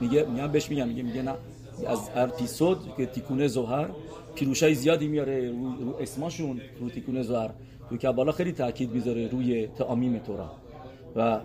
میگه 0.02 0.26
میگم 0.26 0.48
بهش 0.48 0.70
میگم 0.70 0.88
میگه 0.88 1.04
میگه 1.04 1.22
نه. 1.22 1.34
از 1.88 2.10
هر 2.10 2.22
اپیزود 2.22 2.78
که 2.98 3.06
تیکونه 3.06 3.48
زهر 3.48 3.90
پیروشای 4.36 4.76
زیادی 4.76 5.08
میاره 5.08 5.52
رو, 5.52 5.76
رو 5.86 5.96
اسماشون 6.00 6.62
رو 6.80 6.90
تیکونه 6.90 7.24
زهر. 7.24 7.50
تو 7.90 7.98
کبالا 7.98 8.32
خیلی 8.32 8.52
تاکید 8.52 8.92
می‌ذاره 8.92 9.28
روی 9.28 9.68
تعامیم 9.68 10.20
تورا. 10.20 10.52
و 11.16 11.40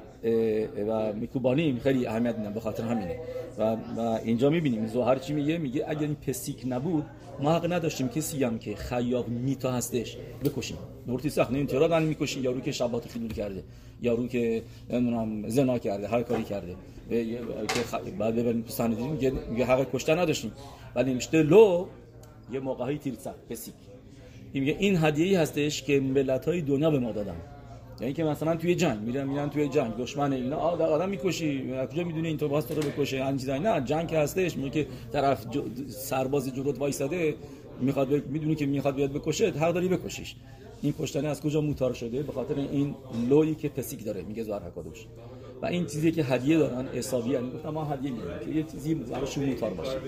و 0.88 1.12
میکوبانیم 1.12 1.78
خیلی 1.78 2.06
اهمیت 2.06 2.38
میدن 2.38 2.52
به 2.52 2.60
خاطر 2.60 2.82
همینه. 2.82 3.16
و, 3.58 3.76
و 3.96 4.00
اینجا 4.24 4.50
می‌بینیم 4.50 4.86
زوهر 4.86 5.18
چی 5.18 5.32
میگه؟ 5.32 5.58
میگه 5.58 5.84
اگر 5.88 6.02
این 6.02 6.14
پسیک 6.14 6.64
نبود 6.68 7.04
ما 7.40 7.52
حق 7.52 7.72
نداشتیم 7.72 8.08
کسی 8.08 8.44
هم 8.44 8.58
که 8.58 8.76
خیاب 8.76 9.28
میتا 9.28 9.72
هستش 9.72 10.16
بکشیم. 10.44 10.76
نورتی 11.06 11.30
سخت 11.30 11.50
نه 11.50 11.58
انترا 11.58 12.00
می‌کشیم 12.00 12.44
یارو 12.44 12.60
که 12.60 12.72
شبات 12.72 13.08
خیلول 13.08 13.32
کرده 13.32 13.62
یارو 14.02 14.26
که 14.26 14.62
نمی‌دونم 14.90 15.48
زنا 15.48 15.78
کرده 15.78 16.08
هر 16.08 16.22
کاری 16.22 16.44
کرده. 16.44 16.74
که 17.10 18.10
بعد 18.18 18.36
ببریم 18.36 18.62
تو 18.62 18.70
سند 18.70 18.98
میگه 19.00 19.32
میگه 19.50 19.64
حق 19.64 19.86
کشتن 19.92 20.18
نداشتیم. 20.18 20.52
ولی 20.94 21.14
میشته 21.14 21.42
لو 21.42 21.86
یه 22.52 22.60
موقعی 22.60 22.98
تیرسا 22.98 23.34
پسیک. 23.50 23.74
میگه 24.54 24.76
این 24.78 24.96
هدیه‌ای 24.96 25.34
هستش 25.34 25.82
که 25.82 26.00
ملت 26.00 26.48
های 26.48 26.62
دنیا 26.62 26.90
به 26.90 26.98
ما 26.98 27.12
دادن. 27.12 27.36
یعنی 28.00 28.12
که 28.12 28.24
مثلا 28.24 28.56
توی 28.56 28.74
جنگ 28.74 29.00
میرن 29.00 29.26
میرن 29.28 29.50
توی 29.50 29.68
جنگ 29.68 29.96
دشمن 29.96 30.32
اینا. 30.32 30.56
آدم 30.56 31.08
می‌کشی. 31.08 31.74
کجا 31.92 32.04
می‌دونی 32.04 32.28
این 32.28 32.36
تو 32.36 32.48
رو 32.48 32.82
بکشه 32.82 33.26
این 33.26 33.36
چیزا؟ 33.36 33.58
نه 33.58 33.80
جنگ 33.80 34.08
که 34.08 34.18
هستش. 34.18 34.56
میگه 34.56 34.70
که 34.70 34.86
طرف 35.12 35.46
سرباز 35.88 36.54
جلوت 36.54 36.78
وایساده 36.78 37.34
می‌خواد 37.80 38.26
می‌دونی 38.26 38.54
که 38.54 38.66
می‌خواد 38.66 38.94
بیاد 38.94 39.12
بکشه 39.12 39.50
حق 39.50 39.72
داری 39.72 39.88
بکشیش. 39.88 40.34
این 40.82 40.94
کشتن 41.00 41.26
از 41.26 41.40
کجا 41.40 41.60
موتار 41.60 41.92
شده؟ 41.92 42.22
به 42.22 42.32
خاطر 42.32 42.54
این 42.54 42.94
لویی 43.28 43.54
که 43.54 43.68
پسیک 43.68 44.04
داره 44.04 44.22
میگه 44.22 44.42
زهر 44.42 44.62
حکادوش. 44.62 45.06
و 45.62 45.66
این 45.66 45.86
چیزی 45.86 46.12
که 46.12 46.24
هدیه 46.24 46.58
دارن 46.58 46.86
حسابی 46.86 47.30
یعنی 47.30 47.50
گفتم 47.50 47.70
ما 47.70 47.84
هدیه 47.84 48.10
میدیم 48.10 48.28
که 48.44 48.50
یه 48.50 48.62
چیزی 48.62 48.94
براشون 48.94 49.44
موتار 49.44 49.70
باشه. 49.70 49.98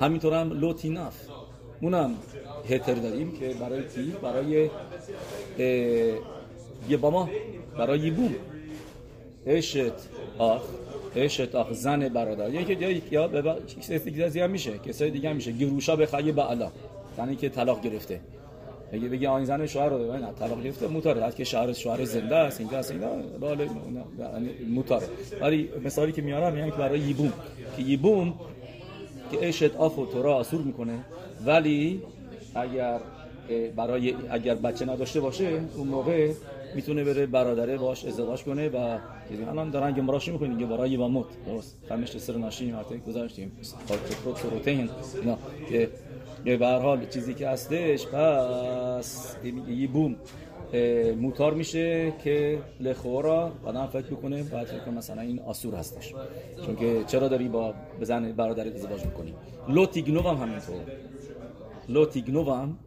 همینطور 0.00 0.34
هم 0.34 0.52
لوتیناف 0.52 1.16
اونم 1.80 2.14
هتر 2.68 2.94
داریم 2.94 3.32
که 3.32 3.54
برای 3.60 3.82
کی 3.82 4.12
برای 4.22 4.70
یه 6.88 6.96
با 6.96 7.10
ما 7.10 7.30
برای 7.78 8.10
بوم. 8.10 8.34
اشت 9.46 9.92
آخ 10.38 10.62
اشت 11.16 11.54
آخ 11.54 11.72
زن 11.72 12.08
برادر. 12.08 12.54
یکی 12.54 12.74
دیگه 12.74 13.02
یا 13.10 13.28
به 13.28 13.54
کسی 13.80 14.40
هم 14.40 14.50
میشه 14.50 14.78
کسای 14.78 15.10
دیگه 15.10 15.30
هم 15.30 15.36
میشه. 15.36 15.52
گروشا 15.52 15.96
به 15.96 16.06
خیلی 16.06 16.32
بعلا 16.32 16.70
زنی 17.16 17.36
که 17.36 17.48
طلاق 17.48 17.82
گرفته. 17.82 18.20
اگه 18.92 19.08
بگی 19.08 19.26
آین 19.26 19.44
زن 19.44 19.66
شوهر 19.66 19.88
رو 19.88 20.12
نه 20.12 20.32
طلاق 20.38 20.62
گرفته 20.62 20.86
موتاره. 20.86 21.24
از 21.24 21.34
که 21.34 21.44
شوهر 21.44 21.72
شوهر 21.72 22.04
زنده 22.04 22.36
است 22.36 22.60
اینجا 22.60 22.78
است 22.78 22.90
اینا 22.90 23.08
بالا 23.40 23.64
یعنی 23.64 24.50
موتاره. 24.74 25.06
ولی 25.40 25.68
مثالی 25.84 26.12
که 26.12 26.22
میارم 26.22 26.58
یعنی 26.58 26.70
که 26.70 26.76
برای 26.76 27.00
یبوم 27.00 27.32
که 27.76 27.82
یبوم 27.82 28.34
که 29.30 29.48
اشت 29.48 29.76
آف 29.76 29.98
و 29.98 30.06
تورا 30.06 30.34
آسور 30.34 30.62
می‌کنه. 30.62 30.98
ولی 31.46 32.02
اگر 32.54 33.00
برای 33.76 34.14
اگر 34.30 34.54
بچه 34.54 34.84
نداشته 34.84 35.20
باشه 35.20 35.60
اون 35.76 35.88
موقع 35.88 36.32
می‌تونه 36.74 37.04
بره 37.04 37.26
برادره 37.26 37.76
باش 37.76 38.04
ازدواج 38.04 38.42
کنه 38.44 38.68
و 38.68 38.98
الان 39.50 39.70
دارن 39.70 39.92
گمراش 39.92 40.28
می‌کنین 40.28 40.58
که 40.58 40.66
برای 40.66 40.96
با 40.96 41.08
موت 41.08 41.26
درست. 41.46 41.78
فهمش 41.88 42.18
سر 42.18 42.36
ناشی 42.36 42.72
مرته 42.72 42.96
گذاشتیم. 42.96 43.52
پروتئین 44.42 44.90
که 45.68 45.90
به 46.44 46.66
هر 46.66 46.78
حال 46.78 47.06
چیزی 47.06 47.34
که 47.34 47.48
هستش 47.48 48.06
پس 48.06 49.36
یه 49.68 49.88
بوم 49.88 50.16
موتار 51.20 51.54
میشه 51.54 52.12
که 52.24 52.58
لخورا 52.80 53.52
آدم 53.64 53.86
فکر 53.86 54.06
بکنه 54.06 54.42
بعد 54.42 54.66
فکر 54.66 54.90
مثلا 54.90 55.22
این 55.22 55.40
آسور 55.40 55.74
هستش. 55.74 56.14
چون 56.66 56.76
که 56.76 57.04
چرا 57.06 57.28
داری 57.28 57.48
با 57.48 57.74
بزن 58.00 58.32
برادر 58.32 58.66
ازدواج 58.66 59.04
می‌کنی؟ 59.04 59.34
لوتیگنو 59.68 60.22
هم 60.22 60.36
همینطور 60.36 60.80
لوتیگنو 61.88 62.52
هم 62.52 62.78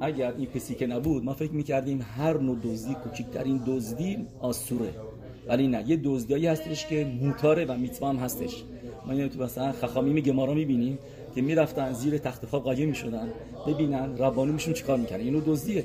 اگر 0.00 0.34
این 0.38 0.46
پسی 0.46 0.74
که 0.74 0.86
نبود 0.86 1.24
ما 1.24 1.34
فکر 1.34 1.52
می‌کردیم 1.52 2.06
هر 2.16 2.38
نوع 2.38 2.58
دزدی 2.64 2.94
کوچکترین 2.94 3.60
دزدی 3.66 4.26
آسوره. 4.40 4.94
ولی 5.48 5.68
نه 5.68 5.84
یه 5.90 6.00
دزدیایی 6.04 6.46
هستش 6.46 6.86
که 6.86 7.06
موتاره 7.20 7.64
و 7.64 7.76
میتوا 7.76 8.08
هم 8.08 8.16
هستش. 8.16 8.64
ما 9.06 9.28
تو 9.28 9.42
مثلا 9.42 9.72
خخامی 9.72 10.22
گمارا 10.22 10.54
می‌بینیم 10.54 10.98
که 11.34 11.42
می‌رفتن 11.42 11.92
زیر 11.92 12.18
تخت 12.18 12.46
خواب 12.46 12.62
قایم 12.64 12.88
می‌شدن 12.88 13.28
ببینن 13.66 14.18
ربانومشون 14.18 14.74
چیکار 14.74 14.98
می‌کنن. 14.98 15.20
اینو 15.20 15.40
دزدیه. 15.46 15.84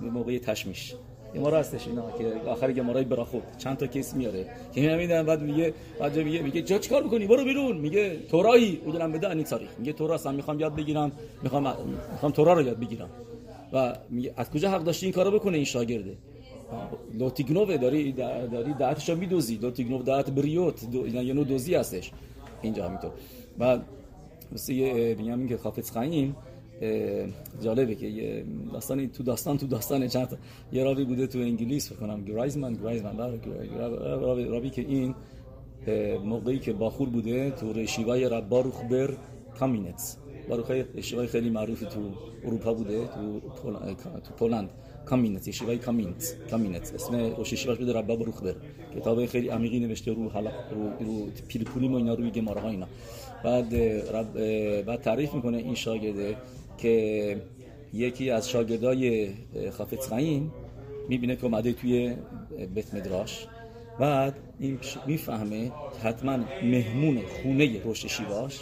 به 0.00 0.10
موقع 0.10 0.38
تشمیش. 0.38 0.94
گمارا 1.34 1.58
هستش 1.58 1.88
اینا 1.88 2.10
که 2.18 2.32
آخر 2.46 2.72
گمارای 2.72 3.04
براخو 3.04 3.38
چند 3.58 3.76
تا 3.76 3.86
کیس 3.86 4.14
میاره. 4.14 4.46
که 4.74 4.80
اینا 4.80 4.96
میدن 4.96 5.22
بعد 5.22 5.42
میگه 5.42 5.74
بعد 6.00 6.18
میگه 6.18 6.42
میگه 6.42 6.62
جا 6.62 6.78
چیکار 6.78 7.02
می‌کنی؟ 7.02 7.26
برو 7.26 7.44
بیرون. 7.44 7.76
میگه 7.76 8.16
تورایی. 8.30 8.76
بودن 8.76 9.12
بده 9.12 9.28
انی 9.28 9.44
تاریخ 9.44 9.68
میگه 9.78 9.92
تورا 9.92 10.16
هم 10.16 10.34
می‌خوام 10.34 10.60
یاد 10.60 10.76
بگیرم. 10.76 11.12
می‌خوام 11.42 11.74
می‌خوام 12.12 12.32
تورا 12.32 12.52
رو 12.52 12.62
یاد 12.62 12.80
بگیرم. 12.80 13.08
و 13.72 13.96
از 14.36 14.50
کجا 14.50 14.70
حق 14.70 14.84
داشتی 14.84 15.06
این 15.06 15.12
کارو 15.12 15.30
بکنه 15.30 15.56
این 15.56 15.64
شاگرده؟ 15.64 16.16
لوتیگنوو 17.18 17.76
داری 17.76 18.12
داری 18.52 18.74
دعتشو 18.74 19.16
میدوزی 19.16 19.54
لوتیگنوو 19.56 20.02
دعت 20.02 20.30
بریوت 20.30 20.90
دو 20.90 21.08
یه 21.08 21.32
نوع 21.32 21.44
دوزی 21.44 21.74
هستش. 21.74 22.12
اینجا 22.62 22.84
همینطور. 22.84 23.10
و 23.58 23.78
مثل 24.52 24.72
میگم 25.18 25.46
که 25.46 25.56
خافت 25.56 25.90
خایم 25.90 26.36
جالبه 27.62 27.94
که 27.94 28.06
یه 28.06 28.44
داستانی 28.72 29.08
تو 29.08 29.22
داستان 29.22 29.58
تو 29.58 29.66
داستان 29.66 30.08
چند 30.08 30.38
یه 30.72 30.84
راوی 30.84 31.04
بوده 31.04 31.26
تو 31.26 31.38
انگلیس 31.38 31.88
فکر 31.88 31.98
کنم 31.98 32.24
گرایزمن 32.24 32.72
گرایزمن 32.72 33.18
راوی, 34.20 34.44
راوی 34.44 34.70
که 34.70 34.82
این 34.82 35.14
موقعی 36.24 36.58
که 36.58 36.72
باخور 36.72 37.08
بوده 37.08 37.50
تو 37.50 37.72
رشیوای 37.72 38.28
رباروخ 38.28 38.82
بر 38.84 39.10
کامینتس. 39.58 40.16
باروخ 40.48 40.72
شیوای 41.00 41.26
خیلی 41.26 41.50
معروفی 41.50 41.86
تو 41.86 42.00
اروپا 42.44 42.74
بوده 42.74 43.06
تو 43.06 43.40
تو 44.24 44.34
پولند 44.38 44.70
کامینت 45.06 45.50
ישיבה 45.50 45.74
ی 45.74 45.78
کامینت 45.78 46.36
کامینت 46.50 46.94
اسم 46.94 47.14
ראש 47.14 47.30
ישיבה 47.30 47.54
ش 47.54 47.78
بوده 47.78 47.92
ربا 47.92 48.16
باروخ 48.16 48.42
بر 48.42 48.54
کتاب 48.96 49.26
خیلی 49.26 49.48
عمیقی 49.48 49.80
نوشته 49.80 50.12
رو 50.12 50.28
حالا 50.28 50.50
رو 50.70 51.06
رو 51.06 51.26
פלפול 51.48 51.81
ی 51.81 51.88
و 51.88 51.94
اینا 51.94 52.14
روی 52.14 52.30
گماره 52.30 52.60
ها 52.60 52.68
اینا 52.68 52.86
بعد 53.44 53.74
رب 54.14 54.32
بعد 54.82 55.00
تعریف 55.00 55.34
می‌کنه 55.34 55.58
این 55.58 55.74
شاگرده 55.74 56.36
که 56.78 57.36
یکی 57.92 58.30
از 58.30 58.50
شاگردای 58.50 59.28
خافت 59.70 60.00
خایم 60.00 60.52
می‌بینه 61.08 61.36
که 61.36 61.44
اومده 61.44 61.72
توی 61.72 62.16
בית 62.74 62.94
מדרש 62.94 63.46
بعد 64.00 64.34
این 64.58 64.78
می‌فهمه 65.06 65.72
حتما 66.02 66.38
مهمون 66.62 67.18
خونه 67.42 67.82
رشد 67.84 68.08
شیواش 68.08 68.60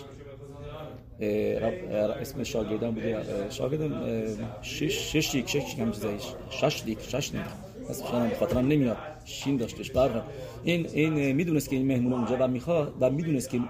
اسم 1.20 2.42
شاگردان 2.42 2.94
بوده. 2.94 3.16
شاگردان 3.50 4.20
شش 4.62 5.12
شش 5.12 5.34
یک 5.34 5.48
شش 5.48 5.74
هم 5.78 5.92
چیزایش 5.92 6.22
شش 6.50 6.84
لیک 6.86 6.98
شش 7.00 7.34
لیک 7.34 7.42
اسمشان 7.90 8.30
خاطرم 8.30 8.66
نمیاد. 8.68 8.96
شین 9.24 9.56
داشتش 9.56 9.90
برها 9.90 10.22
این 10.64 10.86
این 10.92 11.32
می‌دونست 11.32 11.70
که 11.70 11.76
این 11.76 11.86
مهمون 11.86 12.12
اونجا 12.12 12.36
و 12.40 12.48
می‌خواد 12.48 12.94
و 13.00 13.10
می‌دونست 13.10 13.50
که 13.50 13.60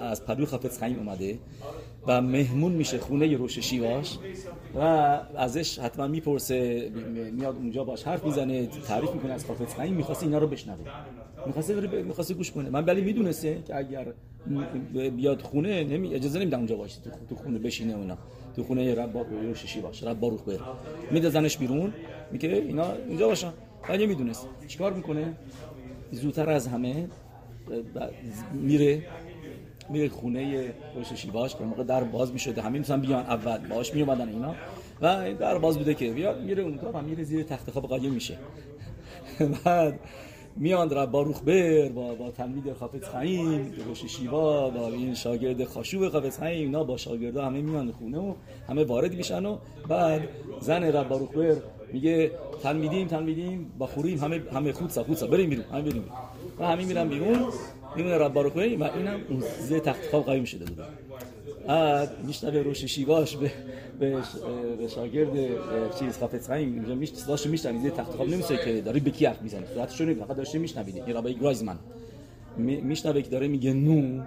از 0.00 0.26
پدو 0.26 0.46
خافت 0.46 0.78
خیم 0.80 0.98
اومده 0.98 1.38
و 2.06 2.20
مهمون 2.20 2.72
میشه 2.72 2.98
خونه 2.98 3.36
روش 3.36 3.58
شیواش 3.58 4.18
و 4.74 4.80
ازش 5.36 5.78
حتما 5.78 6.06
می‌پرسه 6.06 6.90
میاد 7.32 7.56
اونجا 7.56 7.84
باش 7.84 8.04
حرف 8.04 8.24
می‌زنه 8.24 8.66
تعریف 8.66 9.10
می‌کنه 9.10 9.32
از 9.32 9.46
خافت 9.46 9.80
خیم 9.80 9.94
می‌خواسته 9.94 10.26
اینا 10.26 10.38
رو 10.38 10.46
بشنوه. 10.46 10.78
می‌خواسته 11.46 12.02
می‌خواسته 12.02 12.34
گوش 12.34 12.50
کنه. 12.50 12.70
من 12.70 12.84
ولی 12.84 13.00
می‌دونسته 13.00 13.62
که 13.66 13.76
اگر 13.76 14.06
بیاد 15.16 15.42
خونه 15.42 15.84
نمی 15.84 16.14
اجازه 16.14 16.38
نمیدم 16.38 16.58
اونجا 16.58 16.76
باشه 16.76 17.00
تو 17.28 17.34
خونه 17.34 17.58
بشینه 17.58 17.94
اونا 17.94 18.18
تو 18.56 18.64
خونه 18.64 18.94
رب 18.94 19.16
روش 19.16 19.66
شیواش 19.66 20.02
رب 20.02 20.20
باروخ 20.20 20.42
بره. 20.42 20.60
میده 21.10 21.30
زنش 21.30 21.56
بیرون 21.56 21.92
میگه 22.32 22.48
اینا 22.48 22.92
اینجا 22.92 23.28
باشن. 23.28 23.52
ولی 23.88 24.06
می‌دونست. 24.06 24.46
چیکار 24.68 24.92
می‌کنه؟ 24.92 25.36
زودتر 26.12 26.50
از 26.50 26.68
همه 26.68 27.08
میره 28.52 29.02
میره 29.90 30.08
خونه 30.08 30.72
روش 30.96 31.12
شیواش 31.12 31.56
که 31.56 31.64
موقع 31.64 31.84
در 31.84 32.04
باز 32.04 32.32
می‌شده. 32.32 32.62
همین 32.62 32.80
مثلا 32.80 32.96
بیان 32.96 33.26
اول 33.26 33.58
باش 33.68 33.94
میومدن 33.94 34.28
اینا. 34.28 34.54
و 35.00 35.34
در 35.34 35.58
باز 35.58 35.78
بوده 35.78 35.94
که 35.94 36.10
بیاد 36.10 36.42
میره 36.42 36.62
اونجا 36.62 36.92
و 36.94 37.02
میره 37.02 37.24
زیر 37.24 37.42
تخت 37.42 37.70
خواب 37.70 37.86
قایم 37.86 38.12
میشه. 38.12 38.38
بعد 39.64 40.00
میان 40.56 40.90
را 40.90 41.06
باروخ 41.06 41.42
بر 41.42 41.88
با 41.88 42.14
با 42.14 42.30
تلمید 42.30 42.72
خافت 42.72 43.04
خیم 43.04 43.72
روش 43.86 44.04
شیوا 44.04 44.70
با 44.70 44.88
این 44.88 45.14
شاگرد 45.14 45.64
خاشوب 45.64 46.08
خافت 46.08 46.40
خیم 46.40 46.46
اینا 46.46 46.84
با 46.84 46.96
شاگردا 46.96 47.44
همه 47.44 47.60
میان 47.60 47.92
خونه 47.92 48.18
و 48.18 48.34
همه 48.68 48.84
وارد 48.84 49.14
میشن 49.14 49.46
و 49.46 49.58
بعد 49.88 50.28
زن 50.60 50.92
را 50.92 51.04
باروخ 51.04 51.30
بر 51.30 51.56
میگه 51.92 52.30
تلمیدیم 52.62 53.06
تلمیدیم 53.06 53.72
با 53.78 53.86
خوریم 53.86 54.18
همه 54.18 54.42
همه 54.52 54.72
خودسا 54.72 55.04
خودسا 55.04 55.26
بریم 55.26 55.50
بیرون 55.50 55.64
همه 55.64 55.82
بریم 55.82 56.04
و 56.58 56.66
همه 56.66 56.84
میرن 56.84 57.08
بیرون 57.08 57.38
میمونه 57.96 58.18
رب 58.18 58.32
باروخ 58.32 58.54
و 58.54 58.58
اینم 58.58 59.20
اون 59.28 59.42
زیر 59.60 59.78
تخت 59.78 60.10
خواب 60.10 60.24
قایم 60.24 60.44
شده 60.44 60.64
بود 60.64 60.78
بعد 61.66 62.24
میشنوه 62.26 62.58
روش 62.58 62.84
شیواش 62.84 63.36
به 63.36 63.52
به, 64.00 64.22
شاگرد 64.88 65.30
چیز 65.98 66.18
خافت 66.18 66.46
خیم 66.46 66.74
اینجا 66.74 66.94
میش 66.94 67.12
صداشو 67.12 67.50
میشنوید 67.50 67.94
تخت 67.94 68.10
خواب 68.10 68.28
نمیشه 68.28 68.56
که 68.64 68.80
داری 68.80 69.00
به 69.00 69.10
کی 69.10 69.26
حرف 69.26 69.42
می‌زنی. 69.42 69.64
صورتش 69.74 70.00
رو 70.00 70.14
فقط 70.14 70.36
داشته 70.36 70.58
میشنوید 70.58 70.96
یه 70.96 71.14
رابای 71.14 71.34
گرایزمن. 71.34 71.78
میشنوه 72.58 73.22
که 73.22 73.30
داره 73.30 73.48
میگه 73.48 73.72
نو. 73.72 74.22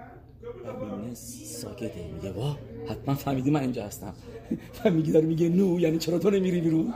ساکته. 1.44 1.92
میگه 2.14 2.32
وا 2.32 2.56
حتما 2.88 3.14
فهمیدی 3.14 3.50
من 3.50 3.60
اینجا 3.60 3.84
هستم. 3.84 4.14
و 4.84 4.90
میگه 4.90 5.12
داره 5.12 5.26
میگه 5.26 5.48
نو 5.48 5.80
یعنی 5.80 5.98
چرا 5.98 6.18
تو 6.18 6.30
نمیری 6.30 6.60
بیرون؟ 6.60 6.94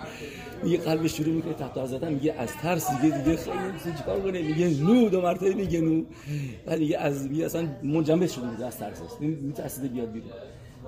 میگه 0.63 0.79
قلبش 0.79 1.17
شروع 1.17 1.35
می‌کنه 1.35 1.53
تحت 1.53 1.87
زدن 1.87 2.13
میگه 2.13 2.33
از 2.33 2.53
ترس 2.53 2.91
دیگه 2.91 3.19
دیگه 3.19 3.37
خیلی 3.37 3.97
چیکار 3.99 4.21
کنه؟ 4.21 4.43
میگه 4.43 4.83
نو 4.83 5.09
دو 5.09 5.21
مرتبه 5.21 5.55
میگه 5.55 5.81
نو. 5.81 6.03
و 6.67 6.77
دیگه 6.77 6.99
از 6.99 7.31
میگه 7.31 7.45
اصلا 7.45 7.69
منجمد 7.83 8.29
شده 8.29 8.51
میگه 8.51 8.67
از 8.67 8.79
ترسش 8.79 9.21
میترسیده 9.21 9.89
بیاد 9.89 10.13
بیرون. 10.13 10.31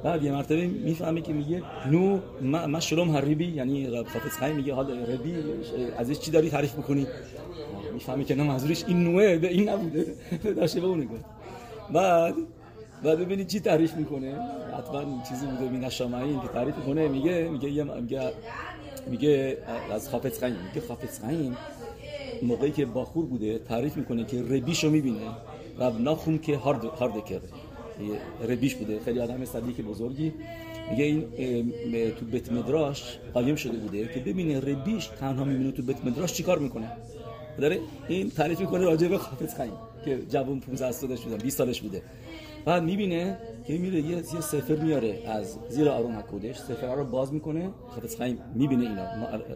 بعد 0.05 0.23
یه 0.23 0.33
مرتبه 0.33 0.67
می‌فهمه 0.67 1.21
که 1.21 1.33
میگه 1.33 1.63
نو 1.91 2.21
ما 2.43 2.81
شلوم 2.81 3.11
هریبی 3.11 3.47
یعنی 3.47 3.87
خاطر 4.05 4.29
خیلی 4.29 4.53
میگه 4.53 4.75
حال 4.75 4.99
ربی 4.99 5.35
ازش 5.99 6.19
چی 6.19 6.31
داری 6.31 6.51
تعریف 6.51 6.75
می‌کنی؟ 6.77 7.07
می‌فهمی 7.95 8.25
که 8.25 8.35
نه 8.35 8.43
منظورش 8.43 8.85
این 8.87 9.05
نوعه 9.05 9.39
به 9.39 9.49
این 9.49 9.69
نبوده. 9.69 10.07
داشته 10.57 10.81
به 10.81 10.87
اون 10.87 11.09
بعد 11.93 12.35
بعد 13.03 13.19
ببینید 13.19 13.47
چی 13.47 13.61
تعریف 13.61 13.95
می‌کنه. 13.95 14.35
حتما 14.79 15.23
چیزی 15.29 15.47
بوده 15.47 15.69
می 15.69 15.79
نشامعین 15.79 16.41
که 16.41 16.49
تعریف 16.49 16.77
می‌کنه 16.77 17.09
میگه 17.09 17.49
میگه 17.49 17.71
یه 17.71 17.85
میگه 17.85 18.33
میگه 19.11 19.59
از 19.93 20.09
خافت 20.09 20.39
خیم 20.41 20.57
میگه 20.69 20.87
خافت 20.89 21.27
خیم 21.27 21.57
موقعی 22.43 22.71
که 22.71 22.87
باخور 22.87 23.27
بوده 23.27 23.59
تعریف 23.59 23.97
می‌کنه 23.97 24.25
که 24.25 24.43
ربیشو 24.43 24.91
می‌بینه. 24.91 25.29
و 25.79 25.91
ناخون 25.91 26.39
که 26.39 26.57
هارد 26.57 26.85
هارد 26.85 27.25
کرده 27.25 27.49
ربیش 28.49 28.75
بوده. 28.75 29.01
خیلی 29.01 29.21
آدم 29.21 29.45
صدیق 29.45 29.81
بزرگی. 29.81 30.33
میگه 30.91 31.05
این 31.05 31.23
تو 32.19 32.25
بیت 32.25 32.53
مدراش 32.53 33.19
قایم 33.35 33.57
شده 33.57 33.79
بوده 33.79 34.09
که 34.15 34.21
ببینه 34.21 34.61
ربیش 34.61 35.07
تنها 35.07 35.45
می‌بینه 35.45 35.73
تو 35.73 35.83
بیت 35.83 36.05
مدراش 36.05 36.33
چیکار 36.33 36.59
می‌کنه. 36.59 36.93
داره 37.59 37.81
این 38.09 38.31
تعریف 38.31 38.61
می‌کنه 38.61 38.85
راجع 38.85 39.09
به 39.09 39.19
خافت 39.19 39.57
خیم 39.57 39.73
که 40.05 40.19
جوون 40.31 40.61
15 40.61 40.93
سالش 40.93 41.21
بوده 41.21 41.37
20 41.37 41.59
سالش 41.59 41.81
بوده. 41.81 42.03
بعد 42.65 42.83
می‌بینه 42.83 43.39
که 43.67 43.79
میره 43.79 44.01
یه 44.01 44.17
یه 44.17 44.41
سفر 44.41 44.77
میاره 44.77 45.19
از 45.27 45.59
زیر 45.69 45.89
آرون 45.89 46.15
حکودش 46.15 46.57
سفر 46.57 46.95
رو 46.95 47.05
باز 47.05 47.33
می‌کنه. 47.33 47.71
خفت 47.97 48.19
خیم 48.19 48.39
می‌بینه 48.55 48.83
اینا 48.83 49.05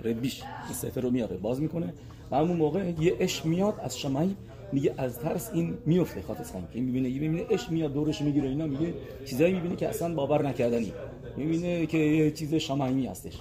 ربیش 0.05 0.43
این 0.43 0.75
سفر 0.75 1.01
رو 1.01 1.11
میاره 1.11 1.37
باز 1.37 1.61
می‌کنه. 1.61 1.95
و 2.31 2.37
همون 2.37 2.57
موقع 2.57 2.93
یه 3.01 3.17
اش 3.21 3.45
میاد 3.45 3.75
از 3.83 3.99
شمعی 3.99 4.37
میگه 4.73 4.95
از 4.97 5.19
ترس 5.19 5.51
این 5.53 5.79
میفته 5.87 6.23
خاطر 6.23 6.43
خیم 6.43 6.69
که 6.73 6.81
می‌بینه 6.81 7.09
یه 7.09 7.21
می‌بینه 7.21 7.47
اش 7.51 7.71
میاد 7.71 7.93
دورش 7.93 8.23
می‌گیره 8.23 8.49
اینا 8.49 8.67
میگه 8.67 8.95
چیزایی 9.25 9.55
می‌بینه 9.55 9.77
که 9.77 9.89
اصلا 9.89 10.15
باور 10.15 10.49
نکردنی. 10.49 10.93
می‌بینه 11.37 11.87
که 11.87 11.99
یه 11.99 12.31
چیز 12.31 12.55
شمعی 12.55 13.07
هستش. 13.07 13.41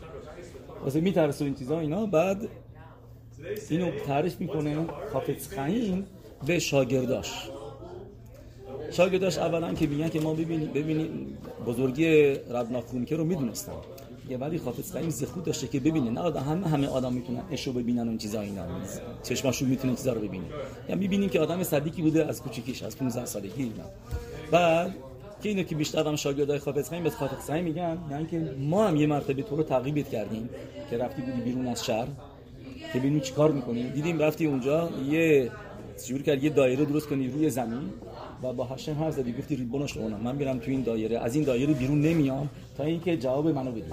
واسه 0.84 1.02
میترسه 1.02 1.46
این 1.46 1.54
چیزا 1.54 1.80
اینا. 1.80 2.06
بعد 2.06 2.48
اینو 3.70 3.92
تعریف 3.92 4.42
می‌کنه 4.42 4.86
خافت 5.14 5.48
خیم 5.50 6.06
به 6.46 6.60
شاگرداش. 6.60 7.50
شاگرداش 8.92 9.38
اولا 9.38 9.74
که 9.74 9.88
میگن 9.88 10.10
که 10.10 10.20
ما 10.20 10.34
ببینیم 10.34 10.72
ببینیم 10.74 11.38
بزرگی 11.66 12.06
رب 12.30 13.06
که 13.06 13.16
رو 13.16 13.24
می‌دونستن 13.24 13.72
یه 14.30 14.38
ولی 14.38 14.58
خاطر 14.58 15.00
قیم 15.00 15.10
زخود 15.10 15.44
داشته 15.44 15.68
که 15.68 15.80
ببینه. 15.80 16.10
نه 16.10 16.22
آدم 16.22 16.42
همه 16.42 16.68
همه 16.68 16.88
آدم 16.88 17.14
می‌تونن 17.14 17.42
اشو 17.52 17.74
ببینن 17.74 18.08
اون 18.08 18.18
چیزا 18.18 18.42
اینا. 18.42 18.66
چشماشون 19.24 19.70
می‌تونه 19.70 19.96
چیزا 19.96 20.14
رو 20.14 20.22
ببینه. 20.22 20.46
یا 20.90 20.96
می‌بینیم 20.96 21.30
که 21.30 21.40
آدم 21.40 21.64
صدیقی 21.64 22.02
بوده 22.02 22.26
از 22.26 22.42
کوچیکیش 22.42 22.84
از 22.84 22.98
15 22.98 23.26
سالگی 23.26 23.64
اینا. 23.64 23.84
بعد 24.52 24.96
که 25.44 25.50
اینو 25.50 25.64
که 25.64 25.76
بیشتر 25.76 26.08
هم 26.08 26.16
شاگردای 26.16 26.60
خافت 26.60 26.94
قیم 26.94 27.04
به 27.04 27.10
قیم 27.10 27.64
میگن 27.64 27.98
یعنی 28.12 28.26
که 28.26 28.56
ما 28.60 28.88
هم 28.88 28.96
یه 28.96 29.08
مرتبه 29.08 29.44
تو 29.44 29.56
رو 29.56 29.64
تعقیبت 29.64 30.10
کردیم 30.10 30.50
که 30.90 30.98
رفتی 30.98 31.22
بودی 31.22 31.42
بیرون 31.42 31.68
از 31.68 31.86
شهر. 31.86 32.08
که 32.94 33.00
ببینیم 33.00 33.20
چیکار 33.20 33.52
می‌کنی. 33.52 33.90
دیدیم 33.90 34.20
رفتی 34.20 34.46
اونجا 34.46 34.90
یه 35.10 35.52
شروع 36.08 36.22
کرد 36.22 36.44
یه 36.44 36.50
دایره 36.50 36.86
درست 36.86 37.08
کنی 37.08 37.28
روی 37.28 37.50
زمین 37.50 37.90
و 38.44 38.54
با 38.54 38.64
هاشم 38.64 38.94
حرف 38.94 39.14
زدی 39.14 39.34
گفتی 39.34 39.56
ریبونش 39.56 39.98
اونم 39.98 40.20
من 40.20 40.36
میرم 40.36 40.60
تو 40.60 40.72
این 40.72 40.82
دایره. 40.82 41.20
از 41.20 41.36
این 41.36 41.44
دایره 41.44 41.74
بیرون 41.74 42.02
نمیام 42.02 42.50
تا 42.78 42.84
اینکه 42.84 43.18
جواب 43.18 43.48
منو 43.48 43.72
بدی. 43.72 43.84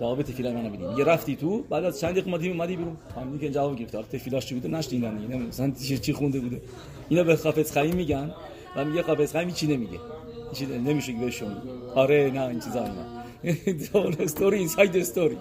جواب 0.00 0.22
تفیلا 0.22 0.52
منو 0.52 0.70
بدی. 0.70 0.98
یه 0.98 1.04
رفتی 1.04 1.36
تو 1.36 1.62
بعد 1.62 1.84
از 1.84 2.00
چند 2.00 2.10
دقیقه 2.10 2.30
اومدی 2.30 2.50
اومدی 2.50 2.76
بیرون. 2.76 2.96
فهمیدی 3.14 3.46
که 3.46 3.52
جواب 3.52 3.76
گرفت 3.76 3.94
آخه 3.94 4.18
تفیلاش 4.18 4.46
چی 4.46 4.54
بوده؟ 4.54 4.68
نشدیدن 4.68 5.18
اینا 5.18 5.46
مثلا 5.46 5.72
چی 6.02 6.12
خونده 6.12 6.40
بوده. 6.40 6.62
اینا 7.08 7.22
به 7.24 7.36
خافت 7.36 7.70
خیم 7.70 7.94
میگن. 7.96 8.30
و 8.76 8.84
میگه 8.84 9.02
خافت 9.02 9.32
خیم 9.38 9.50
چی 9.50 9.66
نمیگه؟ 9.66 9.98
چی 10.52 10.66
نمیشه 10.66 11.12
بهشون 11.12 11.56
آره 11.94 12.30
نه 12.34 12.40
این 12.40 12.60
چیزا 12.60 12.80
دول 12.80 13.21
استوری 14.20 14.58
اینساید 14.58 14.96
استوری 14.96 15.36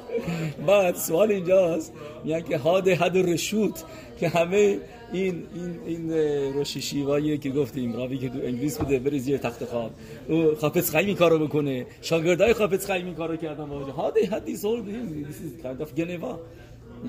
بعد 0.68 0.96
سوال 0.96 1.32
اینجاست 1.32 1.94
میگن 2.24 2.42
که 2.42 2.58
هاد 2.58 2.88
حد 2.88 3.18
رشوت 3.18 3.84
که 4.20 4.30
همه 4.30 4.78
این 5.14 5.44
این 5.56 5.80
این 5.86 6.14
روشی 6.54 6.82
شیوایی 6.82 7.38
که 7.38 7.50
گفتیم 7.50 7.94
راوی 7.94 8.18
که 8.18 8.30
تو 8.30 8.40
انگلیس 8.44 8.78
بوده 8.78 9.00
بره 9.00 9.18
زیر 9.18 9.38
تخت 9.38 9.66
خواب 9.66 9.92
او 10.28 10.56
خافز 10.56 10.92
خیم 10.92 11.08
این 11.08 11.16
کارو 11.16 11.48
بکنه 11.48 11.86
شاگردای 12.02 12.54
خافز 12.54 12.86
خیم 12.86 13.06
این 13.06 13.16
کارو 13.16 13.36
کردن 13.36 13.64
واجه 13.64 13.92
هاده 13.92 14.26
حدی 14.26 14.58
سول 14.58 14.84
this 15.24 15.66
kind 15.66 15.82
of 15.82 15.96
گنوا 15.96 16.40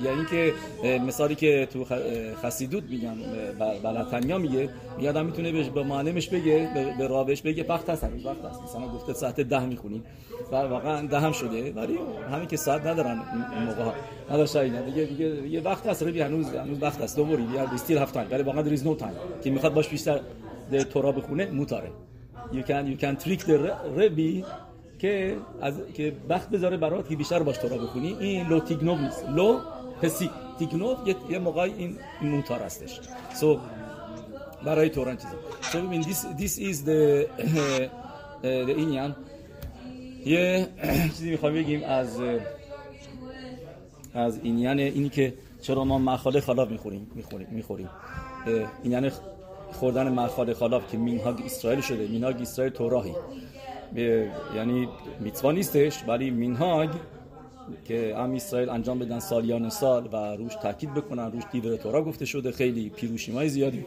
یعنی 0.04 0.24
که 0.30 0.52
مثالی 1.06 1.34
که 1.34 1.68
تو 1.72 1.84
خسیدود 2.42 2.90
میگن 2.90 3.16
بلتنیا 3.82 4.38
میگه 4.38 4.70
آدم 5.08 5.26
می‌تونه 5.26 5.70
به 5.70 5.82
معلمش 5.82 6.28
بگه 6.28 6.70
به 6.98 7.06
راوش 7.06 7.42
بگه 7.42 7.64
وقت 7.68 7.90
هست 7.90 8.04
هنوز 8.04 8.26
وقت 8.26 8.44
هست. 8.44 8.62
مثلا 8.62 8.88
گفته 8.88 9.12
ساعت 9.12 9.40
ده 9.40 9.64
می‌خونیم 9.66 10.04
و 10.52 10.56
واقعا 10.56 11.06
ده 11.06 11.20
هم 11.20 11.32
شده 11.32 11.72
ولی 11.72 11.98
همین 12.32 12.46
که 12.46 12.56
ساعت 12.56 12.86
ندارن 12.86 13.22
این 13.52 13.62
موقع 13.64 13.82
ها. 13.82 13.92
نداشته 14.30 14.58
اینا 14.58 14.80
دیگه 14.80 15.04
دیگه 15.04 15.48
یه 15.48 15.60
وقت 15.60 15.86
هست 15.86 16.02
ربی 16.02 16.20
هنوز 16.20 16.54
هنوز 16.54 16.82
وقت 16.82 17.00
هست. 17.00 17.16
دوباره 17.16 17.42
یا 17.54 17.62
استیل 17.62 17.98
هفت 17.98 18.14
تایم 18.14 18.28
ولی 18.30 18.42
واقعا 18.42 18.76
is 18.76 18.80
no 18.80 19.00
time. 19.00 19.42
که 19.44 19.50
می‌خواد 19.50 19.74
باش 19.74 19.88
بیشتر 19.88 20.20
تورا 20.90 21.12
بخونه 21.12 21.50
موتاره. 21.50 21.90
You 22.52 22.62
can 22.68 22.84
you 22.92 23.02
can 23.02 23.24
trick 23.24 23.40
the 23.40 23.50
ربی 23.96 24.44
که 24.98 25.36
از 25.60 25.74
که 25.94 26.12
وقت 26.28 26.50
بذاره 26.50 26.76
برات 26.76 27.08
که 27.08 27.16
بیشتر 27.16 27.42
باش 27.42 27.58
تورا 27.58 27.78
بخونی. 27.78 28.16
این 28.20 28.48
لو 28.48 28.60
تیگنوب 28.60 28.98
لو 29.36 29.58
پسی 30.02 30.30
تیگنوف 30.58 30.98
یه, 31.30 31.38
موقعی 31.38 31.72
این 31.72 31.98
موتار 32.22 32.60
هستش. 32.60 33.00
So 33.40 33.58
برای 34.64 34.90
so 34.92 34.98
I 35.72 35.76
mean 35.76 36.02
this, 36.02 36.26
this 36.38 36.58
is 36.58 36.76
the 36.84 37.26
the 38.42 38.76
اینیان 38.76 39.16
یه 40.26 40.68
چیزی 41.16 41.30
می‌خوام 41.30 41.54
بگیم 41.54 41.82
از 41.84 42.20
از 44.14 44.40
اینیان 44.42 44.78
اینی 44.78 45.08
که 45.08 45.34
چرا 45.62 45.84
ما 45.84 45.98
مخاله 45.98 46.40
خلاف 46.40 46.70
می‌خوریم 46.70 47.10
می‌خوریم 47.14 47.48
می‌خوریم. 47.50 47.88
این 48.82 48.92
یعنی 48.92 49.10
خوردن 49.72 50.08
مخاله 50.08 50.54
خلاف 50.54 50.90
که 50.90 50.98
مینهاگ 50.98 51.42
اسرائیل 51.44 51.80
شده. 51.80 52.06
مینهاگ 52.06 52.40
اسرائیل 52.40 52.72
توراهی. 52.72 53.14
یعنی 54.56 54.88
میتوا 55.20 55.52
نیستش 55.52 56.04
ولی 56.08 56.30
مینهاگ 56.30 56.90
که 57.84 58.16
ام 58.16 58.34
اسرائیل 58.34 58.68
انجام 58.68 58.98
بدن 58.98 59.20
سالیان 59.20 59.70
سال 59.70 60.08
و 60.12 60.16
روش 60.16 60.54
تاکید 60.54 60.94
بکنن 60.94 61.32
روش 61.32 61.42
دیور 61.52 61.76
تورا 61.76 62.04
گفته 62.04 62.24
شده 62.24 62.52
خیلی 62.52 62.90
پیروشیمای 62.90 63.48
زیادی. 63.48 63.84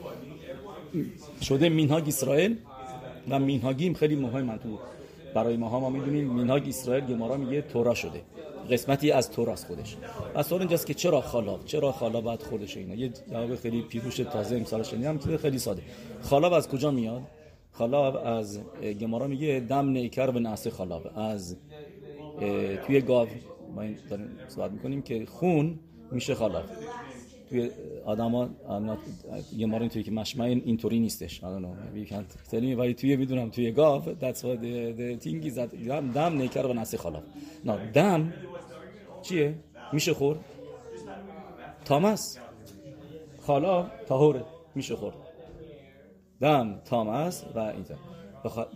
شده 1.41 1.69
مینهاگ 1.69 2.07
اسرائیل 2.07 2.57
و 3.29 3.39
مینهاگیم 3.39 3.93
خیلی 3.93 4.15
مهم 4.15 4.57
تو 4.57 4.79
برای 5.33 5.57
ما 5.57 5.69
ها 5.69 5.79
ما 5.79 5.89
می‌دونیم 5.89 6.33
مینهاگ 6.33 6.63
اسرائیل 6.67 7.05
گمارا 7.05 7.37
میگه 7.37 7.61
تورا 7.61 7.93
شده. 7.93 8.21
قسمتی 8.71 9.11
از 9.11 9.31
توراست 9.31 9.67
خودش. 9.67 9.97
و 10.35 10.43
سوال 10.43 10.61
اینجاست 10.61 10.87
که 10.87 10.93
چرا 10.93 11.21
خالاب 11.21 11.65
چرا 11.65 11.91
خالاب 11.91 12.23
باید 12.23 12.41
خودش 12.43 12.77
اینا 12.77 12.95
یه 12.95 13.09
جواب 13.31 13.55
خیلی 13.55 13.81
پیروش 13.81 14.17
تازه 14.17 14.55
امسال 14.55 14.83
شنیدم 14.83 15.17
که 15.17 15.37
خیلی 15.37 15.59
ساده. 15.59 15.81
خالاب 16.21 16.53
از 16.53 16.67
کجا 16.67 16.91
میاد؟ 16.91 17.21
خالاب 17.71 18.15
از 18.15 18.59
گمارا 19.01 19.27
میگه 19.27 19.65
دم 19.69 19.89
نیکر 19.89 20.31
به 20.31 20.39
نعس 20.39 20.67
خالاب 20.67 21.11
از 21.15 21.57
توی 22.87 23.01
گاو. 23.01 23.27
ما 23.75 23.81
این 23.81 23.97
داریم 24.09 24.29
صحبت 24.47 24.71
می‌کنیم 24.71 25.01
که 25.01 25.25
خون 25.25 25.79
میشه 26.11 26.35
خلاف 26.35 26.65
توی 27.49 27.69
آدما 28.05 28.49
یه 29.57 29.65
مارین 29.65 29.89
توی 29.89 30.03
که 30.03 30.11
مشمع 30.11 30.45
اینطوری 30.45 30.99
نیستش. 30.99 31.39
I 31.39 31.43
don't 31.43 32.77
ولی 32.77 32.93
توی 32.93 33.15
می‌دونم 33.15 33.49
توی 33.49 33.71
گاو 33.71 34.01
that's 34.03 34.37
what 34.37 34.59
the, 34.61 34.97
the 34.97 35.23
thing 35.23 35.59
دم, 35.87 36.11
دم 36.11 36.37
نیکر 36.37 36.65
و 36.65 36.73
نسی 36.73 36.97
خلاف 36.97 37.23
نه 37.65 37.91
دم 37.91 38.33
چیه؟ 39.21 39.55
میشه 39.93 40.13
خور 40.13 40.37
تامس. 41.85 42.39
خالا 43.41 43.91
تاهوره 44.07 44.43
میشه 44.75 44.95
خور 44.95 45.13
دم 46.41 46.81
تامس 46.85 47.43
و 47.55 47.59
اینجا. 47.59 47.95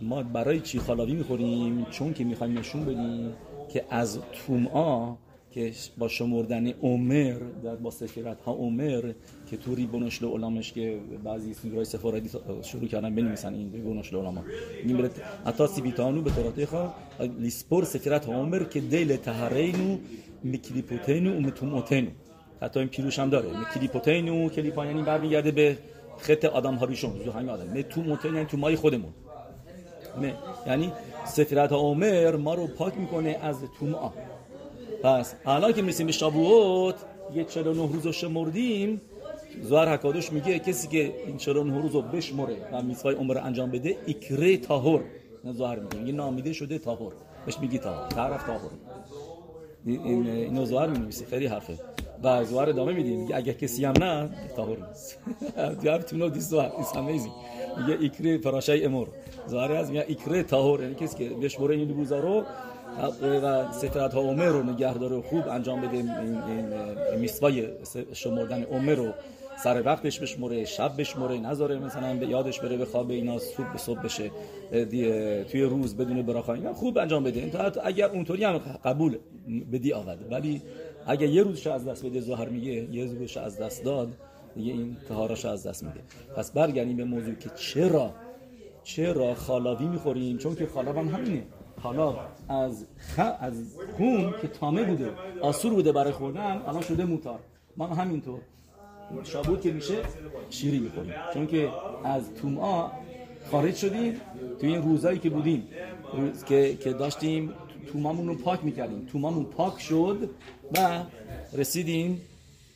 ما 0.02 0.22
برای 0.22 0.60
چی 0.60 0.78
خالاوی 0.78 1.12
می‌خوریم؟ 1.12 1.84
چون 1.84 2.14
که 2.14 2.24
می‌خوایم 2.24 2.58
نشون 2.58 2.84
بدیم. 2.84 3.32
که 3.72 3.84
از 3.90 4.18
تومعا 4.32 5.16
که 5.50 5.72
با 5.98 6.08
شمردن 6.08 6.66
عمر 6.66 7.36
در 7.64 7.76
با 7.76 7.90
سفیرت 7.90 8.42
ها 8.42 8.52
عمر 8.52 9.12
که 9.50 9.56
تو 9.56 9.74
ریبونش 9.74 10.22
علامش 10.22 10.72
که 10.72 11.00
بعضی 11.24 11.54
سورای 11.54 11.84
سفارتی 11.84 12.30
شروع 12.62 12.88
کردن 12.88 13.14
بنویسن 13.14 13.54
این 13.54 13.72
ریبونش 13.72 14.12
علما 14.14 14.44
این 14.84 14.96
بلت 14.96 15.10
اتا 15.46 15.66
سیبیتانو 15.66 16.22
به 16.22 16.30
طورت 16.30 16.64
خوا 16.64 16.94
لیسپور 17.38 17.84
سفیرت 17.84 18.24
ها 18.24 18.34
عمر 18.34 18.64
که 18.64 18.80
دیل 18.80 19.16
تهرینو 19.16 19.98
میکلیپوتینو 20.42 21.36
و 21.36 21.40
متوموتینو 21.40 22.10
حتی 22.62 22.80
این 22.80 22.88
پیروش 22.88 23.18
هم 23.18 23.30
داره. 23.30 23.58
میکلیپوتینو 23.58 24.48
کلیپا 24.48 24.86
یعنی 24.86 25.02
برمیگرده 25.02 25.50
به 25.50 25.78
خط 26.18 26.44
آدم 26.44 26.74
ها 26.74 26.86
ریشون 26.86 27.12
همین 27.34 27.48
آدم. 27.48 27.78
متوموتین 27.78 28.34
یعنی 28.34 28.46
تو 28.46 28.56
مای 28.56 28.76
خودمون. 28.76 29.12
یعنی 30.66 30.92
سفرت 31.24 31.72
عمر 31.72 32.36
ما 32.36 32.54
رو 32.54 32.66
پاک 32.66 32.96
می‌کنه 32.96 33.38
از 33.42 33.56
تومعا 33.78 34.10
پس 35.02 35.34
الان 35.46 35.72
که 35.72 35.82
می‌رسیم 35.82 36.06
به 36.06 36.12
شابوت 36.12 36.94
یه 37.34 37.44
49 37.44 37.92
روز 37.92 38.06
رو 38.06 38.12
شمردیم 38.12 39.00
زوار 39.62 39.88
حکادوش 39.88 40.32
میگه 40.32 40.58
کسی 40.58 40.88
که 40.88 41.14
این 41.26 41.36
49 41.36 41.82
روز 41.82 41.92
رو 41.92 42.02
بشمره 42.02 42.56
و 42.72 42.82
میسوای 42.82 43.14
عمر 43.14 43.38
انجام 43.38 43.70
بده 43.70 43.96
اکره 44.08 44.56
تاهر. 44.56 45.00
زوار 45.44 45.78
میگه 45.78 45.98
میگه 45.98 46.12
نامیده 46.12 46.52
شده 46.52 46.78
تاهر. 46.78 47.12
بهش 47.46 47.58
میگی 47.58 47.78
تاهر. 47.78 48.08
طرف 48.08 48.46
تاهر. 48.46 48.70
این 49.86 50.26
اینو 50.26 50.64
زوار 50.64 50.88
میگه 50.88 51.26
خیلی 51.30 51.46
حرفه. 51.46 51.78
و 52.22 52.44
زوار 52.44 52.68
ادامه 52.68 52.92
میدیم 52.92 53.28
اگه 53.34 53.54
کسی 53.54 53.84
هم 53.84 53.94
نه 54.00 54.30
تاهر 54.56 54.76
نیست 54.76 55.18
to 56.06 56.12
know 56.12 56.34
this 56.34 56.38
زوار 56.38 56.72
it's 56.78 56.94
amazing. 56.94 57.32
میگه 57.80 58.04
اکره 58.04 58.38
فراشای 58.38 58.84
امور. 58.84 59.08
زوار 59.46 59.72
از 59.72 59.90
میگه 59.90 60.06
اکره 60.08 60.42
تاهر 60.42 60.82
یعنی 60.82 60.94
کسی 60.94 61.16
که 61.18 61.34
بشمره 61.34 61.76
این 61.76 61.96
روزا 61.96 62.20
رو 62.20 62.44
و 63.42 63.72
سترت 63.72 64.14
ها 64.14 64.20
عمر 64.20 64.46
رو 64.46 64.62
نگهداره 64.62 65.20
خوب 65.22 65.48
انجام 65.48 65.80
بده 65.80 66.04
میسوای 67.18 67.68
شمردن 68.12 68.62
عمر 68.62 68.94
رو. 68.94 69.12
سر 69.64 69.82
وقتش 69.86 70.20
بشمره 70.20 70.64
شب 70.64 71.00
بشمره 71.00 71.38
نذاره 71.38 71.78
مثلا 71.78 72.14
به 72.16 72.26
یادش 72.26 72.60
بره 72.60 72.76
به 72.76 72.84
خواب 72.84 73.10
اینا 73.10 73.38
صبح 73.38 73.72
به 73.72 73.78
صبح 73.78 74.02
بشه 74.02 74.30
توی 75.44 75.62
روز 75.62 75.96
بدون 75.96 76.22
براخا 76.22 76.54
اینا 76.54 76.72
خوب 76.72 76.98
انجام 76.98 77.24
بده. 77.24 77.52
اگر 77.84 78.06
اونطوری 78.06 78.44
هم 78.44 78.58
قبول 78.58 79.18
بدی 79.72 79.92
آورد 79.92 80.32
ولی 80.32 80.62
اگر 81.10 81.26
یه 81.28 81.42
روزش 81.42 81.66
از 81.66 81.88
دست 81.88 82.06
بده 82.06 82.20
ظاهر 82.20 82.48
میگه 82.48 82.72
یه 82.94 83.04
روزش 83.04 83.36
از 83.36 83.58
دست 83.58 83.84
داد 83.84 84.12
دیگه 84.54 84.72
این 84.72 84.96
تهاراش 85.08 85.44
از 85.44 85.66
دست 85.66 85.84
میده. 85.84 86.00
پس 86.36 86.52
برگردیم 86.52 86.96
به 86.96 87.04
موضوع 87.04 87.34
که 87.34 87.50
چرا؟ 87.56 88.10
چرا 88.82 89.34
خالاوی 89.34 89.86
می‌خوریم؟ 89.86 90.38
چون 90.38 90.54
که 90.54 90.66
خالاو 90.66 90.98
هم 90.98 91.08
همینه. 91.08 91.42
حالا 91.82 92.18
از 92.48 92.86
خ... 92.96 93.20
از 93.40 93.54
خون 93.96 94.34
که 94.42 94.48
تامه 94.48 94.84
بوده 94.84 95.10
آسور 95.40 95.74
بوده 95.74 95.92
برای 95.92 96.12
خوردن 96.12 96.62
الان 96.66 96.80
شده 96.80 97.04
موتار. 97.04 97.38
ما 97.76 97.86
همینطور. 97.86 98.40
شابوت 99.24 99.60
که 99.60 99.72
میشه 99.72 99.96
شیری 100.50 100.78
می‌خوریم. 100.78 101.12
چون 101.34 101.46
که 101.46 101.68
از 102.04 102.34
توما 102.34 102.92
خارج 103.50 103.74
شدیم 103.74 104.14
توی 104.60 104.68
این 104.72 104.82
روزایی 104.82 105.18
که 105.18 105.30
بودیم. 105.30 105.68
روز 106.16 106.44
که, 106.44 106.76
که 106.76 106.92
داشتیم 106.92 107.52
تومامون 107.92 108.28
رو 108.28 108.34
پاک 108.34 108.64
می‌کردیم. 108.64 109.06
تومامون 109.12 109.44
پاک 109.44 109.80
شد 109.80 110.30
و 110.74 111.04
رسیدیم 111.52 112.20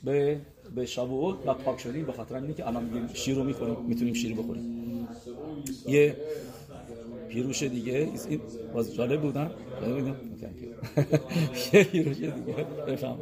به 0.05 0.41
به 0.75 0.87
شابوت 0.87 1.37
و 1.47 1.55
پاک 1.55 1.81
شدیم. 1.81 2.05
به 2.07 2.13
خاطر 2.13 2.37
اینکه 2.37 2.53
که 2.53 2.69
الان 2.69 2.85
میگیم 2.85 3.09
شیر 3.15 3.35
رو 3.35 3.45
می‌خوریم 3.45 3.77
می‌تونیم 3.89 4.15
شیر 4.15 4.35
بخوریم. 4.35 5.09
یه 5.87 6.17
پیروش 7.29 7.63
دیگه 7.63 8.09
این 8.29 8.41
باز 8.75 8.95
جالب 8.95 9.21
بودن. 9.21 9.51
یه 11.73 11.85
پیروش 11.85 12.17
دیگه. 12.17 12.33
بفهم 12.89 13.19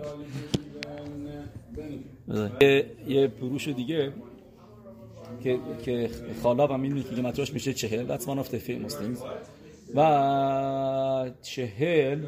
یه 3.09 3.27
پیروش 3.29 3.69
دیگه 3.69 4.13
که 5.43 5.59
که 5.85 6.11
خالاب 6.43 6.71
هم 6.71 6.83
این 6.83 7.03
که 7.03 7.23
متراش 7.23 7.53
میشه 7.53 7.75
چهل. 7.75 8.17
That's 8.17 8.23
one 8.23 8.39
of 8.45 8.49
the 8.49 8.59
famous 8.69 8.93
things. 8.93 9.19
و 9.95 11.31
چهل 11.43 12.27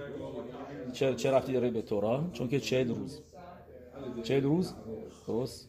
چه, 0.94 1.14
چه 1.14 1.30
رفتی 1.30 1.52
داره 1.52 1.70
به 1.70 1.82
تورا؟ 1.82 2.24
چون 2.32 2.48
که 2.48 2.60
چهل 2.60 2.88
روز. 2.88 3.20
چهل 4.22 4.42
روز؟ 4.42 4.74
درست. 5.26 5.68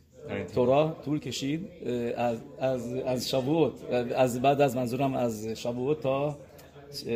تورا 0.54 0.96
طول 1.06 1.20
کشید. 1.20 1.68
از 2.18 2.38
از 2.60 2.94
از 2.94 3.30
شابوت 3.30 3.74
از 4.16 4.42
بعد 4.42 4.62
از 4.62 4.76
منظورم 4.76 5.14
از 5.14 5.48
شابوت 5.48 6.02
تا 6.02 6.38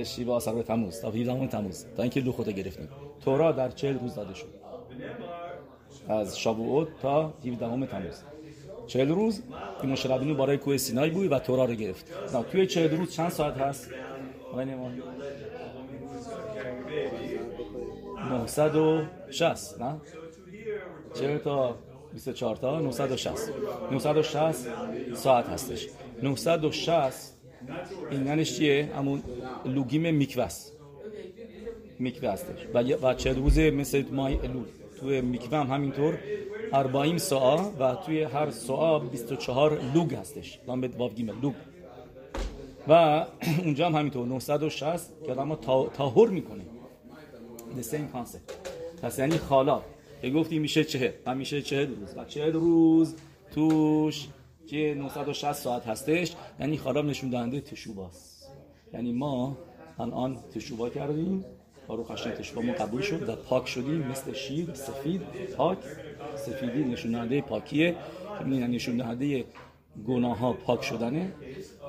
شیوا 0.04 0.36
آسر 0.36 0.62
تموز 0.62 1.02
تا 1.02 1.12
17 1.12 1.48
تموز 1.48 1.86
تا 1.98 2.04
اینکه 2.04 2.20
لوخوت 2.20 2.50
گرفتیم. 2.50 2.90
تورا 3.22 3.52
در 3.52 3.70
40 3.70 4.00
روز 4.00 4.16
داده 4.16 4.34
شد. 4.34 4.48
از 6.08 6.40
شابوت 6.40 6.88
تا 7.02 7.34
17 7.46 7.86
تموز. 7.86 8.24
40 8.88 9.10
روز 9.10 9.42
این 9.82 9.92
مشربینو 9.92 10.36
برای 10.36 10.58
کوه 10.58 10.78
سینای 10.78 11.10
بود 11.10 11.32
و 11.32 11.40
تورا 11.40 11.66
رو 11.66 11.74
گرفت. 11.74 12.06
نه 12.36 12.44
توی 12.44 12.68
40 12.68 12.98
روز 12.98 13.12
چند 13.12 13.30
ساعت 13.30 13.58
هست؟ 13.58 13.90
960 18.30 19.82
نه؟ 19.82 20.02
40 21.14 21.38
تا 21.38 21.76
24 22.14 22.56
تا 22.56 22.80
960 22.80 23.54
960 23.92 24.68
ساعت 25.16 25.50
هستش. 25.50 25.88
960 26.24 27.34
این 28.12 28.26
یعنیش 28.26 28.58
چیه؟ 28.58 28.90
همون 28.98 29.24
لوگیم 29.66 30.16
میکوس. 30.16 30.72
میکوه 32.00 32.30
هستش. 32.30 32.68
و 33.04 33.14
چه 33.14 33.34
روزه 33.34 33.72
مثل 33.72 34.04
مای 34.12 34.40
الول 34.40 34.66
توی 35.00 35.22
میکوه 35.22 35.58
هم 35.58 35.68
همینطور 35.68 36.18
40 36.72 37.18
ساعت 37.18 37.74
و 37.80 37.96
توی 37.96 38.24
هر 38.24 38.50
ساعت 38.50 39.12
24 39.12 39.80
لوگ 39.94 40.16
هستش. 40.16 40.60
دام 40.68 40.82
به 40.82 40.88
گیمل 40.88 41.34
لوگ. 41.42 41.54
و 42.88 43.26
اونجا 43.66 43.86
هم 43.86 43.96
همینطور. 43.96 44.28
960 44.28 45.24
که 45.26 45.32
آدم 45.32 45.56
تاهر 45.94 46.28
می‌کنه. 46.30 46.79
The 47.78 47.84
same 47.84 48.16
concept. 48.16 48.70
پس 49.02 49.20
یعنی 49.20 49.38
خالا. 49.38 49.82
که 50.22 50.30
گفتی 50.30 50.60
میشه 50.60 50.84
چهل. 50.84 51.12
و 51.26 51.36
میشه 51.36 51.62
چهل 51.62 51.88
روز. 51.96 52.18
و 52.18 52.26
چهل 52.26 52.54
روز 52.54 53.16
توش 53.52 54.28
که 54.68 54.96
960 54.98 55.54
ساعت 55.54 55.88
هستش. 55.88 56.36
یعنی 56.60 56.78
خراب 56.78 57.06
نشون 57.06 57.30
دهنده 57.30 57.62
تشوباست. 57.62 58.50
یعنی 58.94 59.12
ما 59.12 59.58
الان 60.00 60.38
تشوبا 60.56 60.90
کردیم. 60.90 61.46
رو 61.88 62.04
خشن 62.04 62.32
تشوبا 62.32 62.62
ما 62.62 62.74
قبول 62.74 63.02
شد 63.02 63.30
و 63.30 63.36
پاک 63.36 63.68
شدیم. 63.68 64.08
مثل 64.08 64.34
شیر 64.34 64.74
سفید 64.74 65.22
پاک. 65.58 65.78
سفیدی 66.38 66.84
نشون 66.84 67.12
دهنده 67.12 67.42
پاکیه. 67.42 67.96
که 68.40 68.46
نشون 68.46 68.98
دهنده 68.98 69.46
گناه 70.08 70.38
ها 70.38 70.54
پاک 70.54 70.84
شدنه 70.84 71.32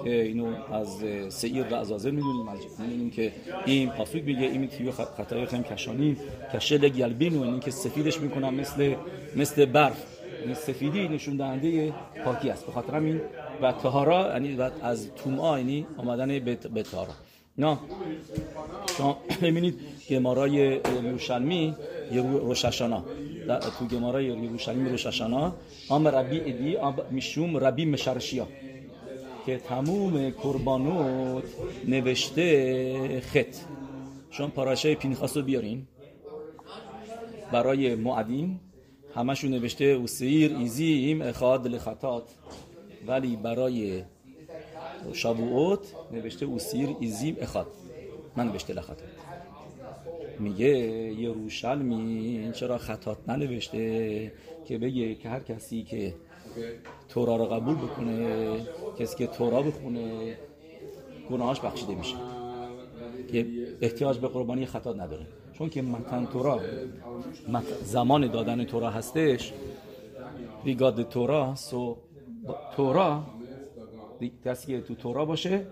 که 0.05 0.23
اینو 0.23 0.47
از 0.73 1.05
سعیر 1.29 1.67
و 1.71 1.75
ازازه 1.75 2.11
می‌دونیم 2.11 2.49
از 2.49 2.59
می‌دونیم 2.79 3.11
که 3.11 3.33
این 3.67 3.91
پاسوک 3.91 4.25
میگه 4.25 4.47
این 4.47 4.67
تیو 4.67 4.93
خطای 4.93 5.47
خیم 5.47 5.63
کشانی 5.63 6.17
کشل 6.55 6.89
گلبین 6.89 7.37
و 7.37 7.43
این 7.43 7.61
که 7.61 7.71
سفیدش 7.71 8.21
می‌کنن 8.21 8.55
مثل 8.55 8.95
مثل 9.37 9.65
برف 9.65 10.07
این 10.45 10.55
سفیدی 10.55 11.09
نشون 11.09 11.37
دهنده 11.37 11.93
پاکی 12.25 12.51
است. 12.51 12.67
به 12.67 12.73
خاطر 12.73 12.95
همین 12.95 13.21
و 13.63 13.73
تهارا 13.73 14.33
یعنی 14.33 14.59
از 14.83 15.15
توما 15.15 15.59
یعنی 15.59 15.87
آمدن 15.97 16.39
به 16.75 16.83
تهارا 16.83 17.13
نه 17.59 17.79
شما 18.99 19.19
ببینید 19.43 19.81
گمارای 20.11 20.81
روششانا 22.19 23.05
تو 23.79 23.87
گمارای 23.87 24.25
یروشلمی 24.25 24.91
روششانا 24.91 25.55
ام 25.91 26.09
ربی 26.09 26.41
ادی 26.41 26.77
می‌شوم 27.11 27.57
ربی 27.57 27.85
مشرشیا. 27.85 28.47
که 29.47 29.59
تموم 29.59 30.31
قربانوت 30.31 31.45
نوشته 31.89 33.21
خط. 33.21 33.57
شما 34.31 34.47
پاراشه 34.47 34.95
پینخاس 34.95 35.37
رو 35.37 35.43
بیارین. 35.43 35.87
برای 37.53 37.95
معدیم. 37.95 38.61
همشون 39.15 39.51
نوشته 39.51 39.85
اوسیر 39.85 40.57
ایزیم 40.57 41.23
اخاد 41.23 41.67
لخطات. 41.67 42.31
ولی 43.07 43.37
برای 43.37 44.03
شابوت 45.13 45.79
نوشته 46.13 46.47
اوسیر 46.47 46.89
ایزیم 47.01 47.37
اخاد. 47.41 47.67
من 48.37 48.47
نوشته 48.47 48.75
لخطات. 48.75 49.09
میگه 50.41 50.69
یروشلمی 51.21 52.51
چرا 52.55 52.79
خطات 52.79 53.29
ننوشته 53.29 54.33
که 54.65 54.79
بگه 54.79 55.15
که 55.15 55.29
هر 55.29 55.41
کسی 55.41 55.83
که 55.83 56.15
تورا 57.09 57.37
رو 57.37 57.45
قبول 57.45 57.75
بکنه 57.75 58.57
کسی 58.99 59.17
که 59.17 59.27
تورا 59.27 59.63
بخونه 59.63 60.37
گناهاش 61.31 61.61
بخشیده 61.61 61.95
میشه. 61.95 62.17
که 63.33 63.47
احتیاج 63.81 64.19
به 64.19 64.29
قربانی 64.29 64.67
خطا 64.67 64.93
نداره. 64.93 65.27
چون 65.53 65.69
که 65.69 65.83
متن 65.83 66.27
تورا 66.27 66.61
زمان 67.85 68.27
دادن 68.31 68.65
تورا 68.65 68.91
هستش. 68.91 69.53
ریگاد 70.65 71.09
تورا 71.09 71.55
سو 71.55 71.97
تورا 72.77 73.23
کسی 74.45 74.67
که 74.67 74.81
تو 74.81 74.95
تورا 74.95 75.25
باشه 75.25 75.67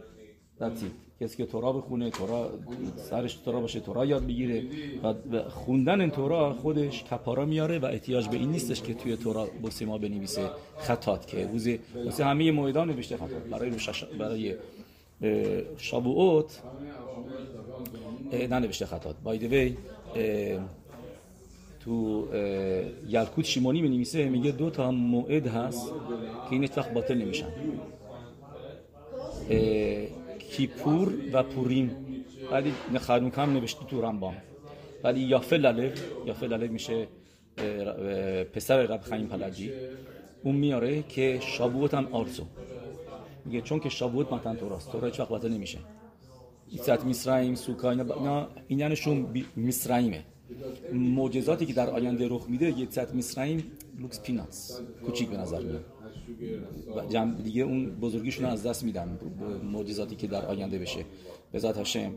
دتی 0.60 0.90
کسی 1.20 1.36
که 1.36 1.46
تورا 1.46 1.72
بخونه 1.72 2.10
تورا 2.10 2.50
سرش 2.96 3.34
تورا 3.34 3.60
باشه 3.60 3.80
تورا 3.80 4.06
یاد 4.06 4.26
بگیره. 4.26 4.64
و 5.02 5.14
خوندن 5.48 6.00
این 6.00 6.10
تورا 6.10 6.52
خودش 6.54 7.04
کپارا 7.04 7.44
میاره 7.44 7.78
و 7.78 7.84
احتیاج 7.84 8.28
به 8.28 8.36
این 8.36 8.50
نیستش 8.50 8.82
که 8.82 8.94
توی 8.94 9.16
تورا 9.16 9.48
بسه 9.64 9.86
ما 9.86 9.98
بنویسه 9.98 10.50
خطات 10.78 11.26
که 11.26 11.46
روزی 11.46 11.80
واسه 12.04 12.24
همه 12.24 12.50
موعدان 12.50 12.90
نوشته 12.90 13.16
خطات 13.16 13.42
برای 13.50 13.70
روشش 13.70 14.04
برای 14.04 14.54
شابوت 15.78 16.62
ننوشته 18.50 18.86
خطات 18.86 19.16
بای 19.24 19.38
وی 19.38 19.76
تو 21.80 22.28
یلکوت 23.08 23.44
شیمونی 23.44 23.82
می 23.82 24.06
میگه 24.14 24.50
دو 24.50 24.70
تا 24.70 24.90
موعد 24.90 25.46
هست 25.46 25.92
که 26.48 26.52
این 26.52 26.64
اتفاق 26.64 26.92
باطل 26.92 27.14
نمیشن. 27.14 27.48
کیپور 30.50 31.12
و 31.32 31.42
پوریم 31.42 31.90
ولی 32.52 32.72
خرنوک 32.98 33.32
هم 33.36 33.52
نوشته 33.52 33.84
تو 33.86 34.00
رمبام 34.02 34.36
ولی 35.04 35.20
یافه 35.20 35.56
لالف 35.56 36.02
یافه 36.26 36.46
لالف 36.46 36.70
میشه 36.70 37.06
پسر 38.52 38.82
رب 38.82 39.00
خیم 39.00 39.26
پلجی 39.26 39.72
اون 40.42 40.54
میاره 40.54 41.02
که 41.02 41.40
شابوت 41.42 41.94
هم 41.94 42.08
آرزو 42.12 42.44
میگه 43.44 43.60
چون 43.60 43.80
که 43.80 43.88
شابوت 43.88 44.32
متن 44.32 44.56
توراست 44.56 44.92
تورا 44.92 45.08
هیچ 45.08 45.20
وقت 45.20 45.44
نمیشه 45.44 45.78
ایسات 46.70 47.04
میسرایم 47.04 47.54
سوکا 47.54 47.90
اینا 47.90 48.48
اینانشون 48.68 49.44
میسرایمه 49.56 50.24
معجزاتی 50.92 51.66
که 51.66 51.72
در 51.72 51.90
آینده 51.90 52.28
رخ 52.28 52.46
میده 52.48 52.78
یه 52.78 52.86
ست 52.90 53.14
میسرایم 53.14 53.72
لوکس 53.98 54.22
پیناس 54.22 54.80
کوچیک 55.06 55.28
به 55.28 55.36
نظر 55.36 55.60
میاد 55.60 55.84
جمع 57.10 57.34
دیگه 57.34 57.62
اون 57.62 57.90
بزرگیشون 57.90 58.44
از 58.44 58.66
دست 58.66 58.84
میدن. 58.84 59.18
معجزاتی 59.72 60.16
که 60.16 60.26
در 60.26 60.46
آینده 60.46 60.78
بشه. 60.78 61.04
به 61.52 61.58
ذات 61.58 61.78
هشم 61.78 62.12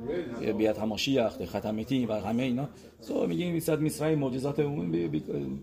بیاد 0.57 0.77
هماشیخ 0.77 1.45
ختمتی 1.45 2.05
و 2.05 2.13
همه 2.13 2.43
اینا. 2.43 2.69
سو 2.99 3.27
میگیم 3.27 3.59
صد 3.59 3.81
مصرای 3.81 4.15
معجزات 4.15 4.59
اون 4.59 5.09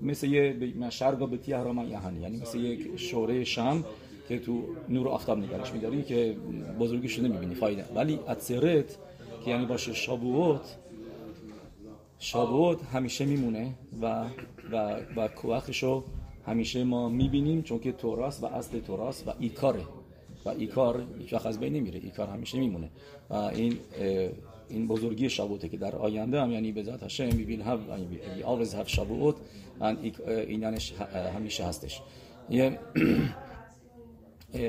مثل 0.02 0.26
یه 0.26 0.56
شرگا 0.90 1.26
به 1.26 1.36
تیهرام 1.36 1.88
یهانی. 1.90 2.20
یعنی 2.20 2.36
مثل 2.36 2.58
یک 2.58 2.96
شوره 2.96 3.44
شام 3.44 3.84
که 4.28 4.38
تو 4.38 4.62
نور 4.88 5.08
آفتاب 5.08 5.38
نگرش 5.38 5.72
میداری 5.72 6.02
که 6.02 6.36
بزرگیش 6.78 7.18
نمی‌بینی. 7.18 7.54
فایده. 7.54 7.84
ولی 7.94 8.18
اتسرت 8.28 8.96
که 9.44 9.50
یعنی 9.50 9.66
باشه 9.66 9.92
شابوت 9.92 10.76
شابوت 12.18 12.84
همیشه 12.84 13.24
میمونه 13.24 13.74
و 14.02 14.24
و 14.72 14.96
و 15.16 15.28
کوخشو 15.28 16.04
همیشه 16.48 16.84
ما 16.84 17.08
می‌بینیم 17.08 17.62
چون 17.62 17.78
که 17.78 17.92
توراس 17.92 18.42
و 18.42 18.46
اصل 18.46 18.80
توراس 18.80 19.22
و 19.26 19.32
ایکاره. 19.40 19.82
و 20.44 20.48
ایکار 20.48 21.04
هیچ 21.18 21.32
وقت 21.32 21.46
از 21.46 21.60
بین 21.60 21.72
نمیره. 21.72 22.00
ایکار 22.02 22.28
همیشه 22.28 22.58
میمونه. 22.58 22.90
و 23.30 23.34
این 23.34 23.78
این 24.68 24.88
بزرگی 24.88 25.30
شابوته 25.30 25.68
که 25.68 25.76
در 25.76 25.96
آینده 25.96 26.40
هم 26.40 26.50
یعنی 26.50 26.72
به 26.72 26.82
ذات 26.82 27.02
هشم 27.02 27.24
میبین 27.24 27.60
هم 27.60 27.80
always 28.40 28.68
have 28.68 28.86
شابوت 28.86 29.34
این 30.48 30.62
یعنیش 30.62 30.92
همیشه 31.36 31.64
هستش. 31.64 32.00
یه 32.50 32.78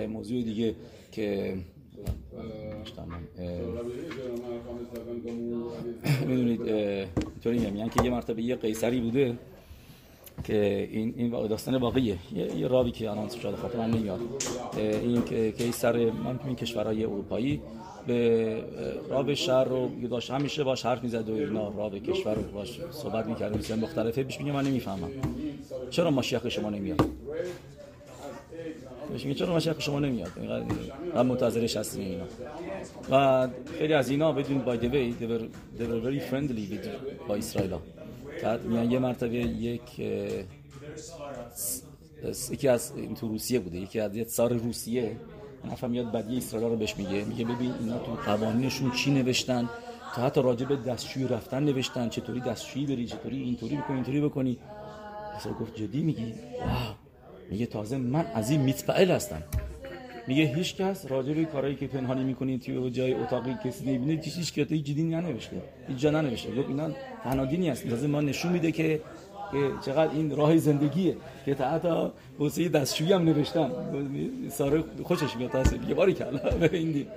موضوع 0.09 0.41
دیگه 0.41 0.75
که 1.11 1.57
می‌دونید 6.27 6.61
اینطوری 6.61 7.59
میگن 7.59 7.89
که 7.89 8.03
یه 8.03 8.09
مرتبه 8.09 8.41
یه 8.41 8.55
قیصری 8.55 9.01
بوده. 9.01 9.37
که 10.43 10.89
این 10.91 11.13
این 11.17 11.47
داستان 11.47 11.75
واقعیه 11.75 12.17
یه, 12.35 12.55
یه 12.55 12.67
راوی 12.67 12.91
که 12.91 13.09
الان 13.09 13.29
شاید 13.29 13.55
خاطر 13.55 13.77
من 13.77 13.91
نمیاد. 13.91 14.19
این 14.77 15.25
که 15.25 15.71
سر 15.71 15.97
من 15.97 16.39
این 16.45 16.55
کشورهای 16.55 17.03
اروپایی 17.03 17.61
به 18.07 18.63
راب 19.09 19.33
شهر 19.33 19.63
رو 19.63 19.89
داشت 20.11 20.31
همیشه 20.31 20.63
باش 20.63 20.85
حرف 20.85 21.03
می‌زد 21.03 21.29
و 21.29 21.33
اینا. 21.33 21.69
راب 21.69 21.97
کشور 21.97 22.33
رو 22.33 22.41
باش 22.41 22.79
صحبت 22.91 23.25
می‌کرد 23.25 23.57
مثلا 23.57 23.77
مختلفه. 23.77 24.23
پیش 24.23 24.39
میگه 24.39 24.51
من 24.51 24.63
نمی‌فهمم. 24.63 25.09
چرا 25.89 26.11
ماشیخ 26.11 26.49
شما 26.49 26.69
نمیاد؟ 26.69 27.05
بهش 29.11 29.25
میگه 29.25 29.39
چرا 29.39 29.53
ماشیخ 29.53 29.81
شما 29.81 29.99
نمیاد؟ 29.99 30.31
اینقدر 30.37 31.21
منتظرش 31.23 31.77
هستیم 31.77 32.01
اینا. 32.01 32.23
و 33.11 33.47
خیلی 33.79 33.93
از 33.93 34.09
اینا 34.09 34.31
بدون 34.31 34.57
بای 34.57 34.77
دی 34.77 34.87
وی 34.87 35.13
very 35.79 36.31
friendly 36.31 36.73
with 36.73 36.87
با 37.27 37.35
اسرائیل 37.35 37.73
میان 38.43 38.91
یه 38.91 38.99
مرتبه 38.99 39.37
یک 39.37 39.99
یکی 42.51 42.67
از 42.67 42.93
این 42.95 43.15
تو 43.15 43.27
روسیه 43.27 43.59
بوده 43.59 43.77
یکی 43.77 43.99
از 43.99 44.15
یه 44.15 44.23
سار 44.23 44.53
روسیه 44.53 45.17
نفر 45.65 45.87
میاد 45.87 46.11
بدی 46.11 46.37
اسرائیل 46.37 46.69
رو 46.69 46.75
بهش 46.75 46.97
میگه 46.97 47.25
میگه 47.25 47.45
ببین 47.45 47.73
اینا 47.79 47.99
تو 47.99 48.11
قوانینشون 48.11 48.91
چی 48.91 49.11
نوشتن؟ 49.11 49.69
تا 50.15 50.21
حتی 50.21 50.41
راجع 50.41 50.65
به 50.65 50.75
دستشویی 50.75 51.27
رفتن 51.27 51.63
نوشتن 51.63 52.09
چطوری 52.09 52.39
دستشویی 52.39 52.85
بری 52.85 53.07
چطوری 53.07 53.37
اینطوری 53.41 53.75
بکنی 53.75 53.95
اینطوری 53.95 54.21
بکنی؟ 54.21 54.57
اصلا 55.35 55.53
گفت 55.53 55.75
جدی 55.75 56.01
میگی؟ 56.01 56.33
واو. 56.59 56.95
میگه 57.49 57.65
تازه 57.65 57.97
من 57.97 58.25
از 58.25 58.49
این 58.49 58.61
میتفعل 58.61 59.11
هستم. 59.11 59.43
میگه 60.29 60.43
هیچ 60.43 60.75
کس 60.75 61.11
راجع 61.11 61.33
به 61.33 61.45
کارهایی 61.45 61.75
که 61.75 61.87
پنهانی 61.87 62.23
می‌کنی 62.23 62.59
توی 62.59 62.89
جای 62.89 63.13
اتاقی 63.13 63.55
کسی 63.65 63.85
نمی‌بینه 63.85 64.21
هیچ 64.21 64.37
هیچ 64.37 64.53
کسی 64.53 64.81
جدی 64.81 65.03
ننوشته 65.03 65.61
هیچ 65.87 65.97
جا 65.97 66.09
ننوشته. 66.11 66.55
گفت 66.55 66.67
اینا 66.67 66.89
تنها 67.23 67.45
دینی 67.45 67.69
هست 67.69 67.87
لازم 67.87 68.09
ما 68.09 68.21
نشون 68.21 68.51
میده 68.51 68.71
که 68.71 69.01
که 69.51 69.71
چقدر 69.85 70.11
این 70.13 70.35
راه 70.35 70.57
زندگیه. 70.57 71.15
که 71.45 71.55
تا 71.55 71.69
حتی 71.69 72.11
واسه 72.39 72.69
دستشویی 72.69 73.13
هم 73.13 73.23
نوشتن. 73.23 73.69
ساره 74.49 74.83
خوشش 75.03 75.35
میاد 75.37 75.51
تاسه 75.51 75.77
میگه 75.77 75.93
باری 75.93 76.13
کلا 76.13 76.67
دین. 76.67 77.07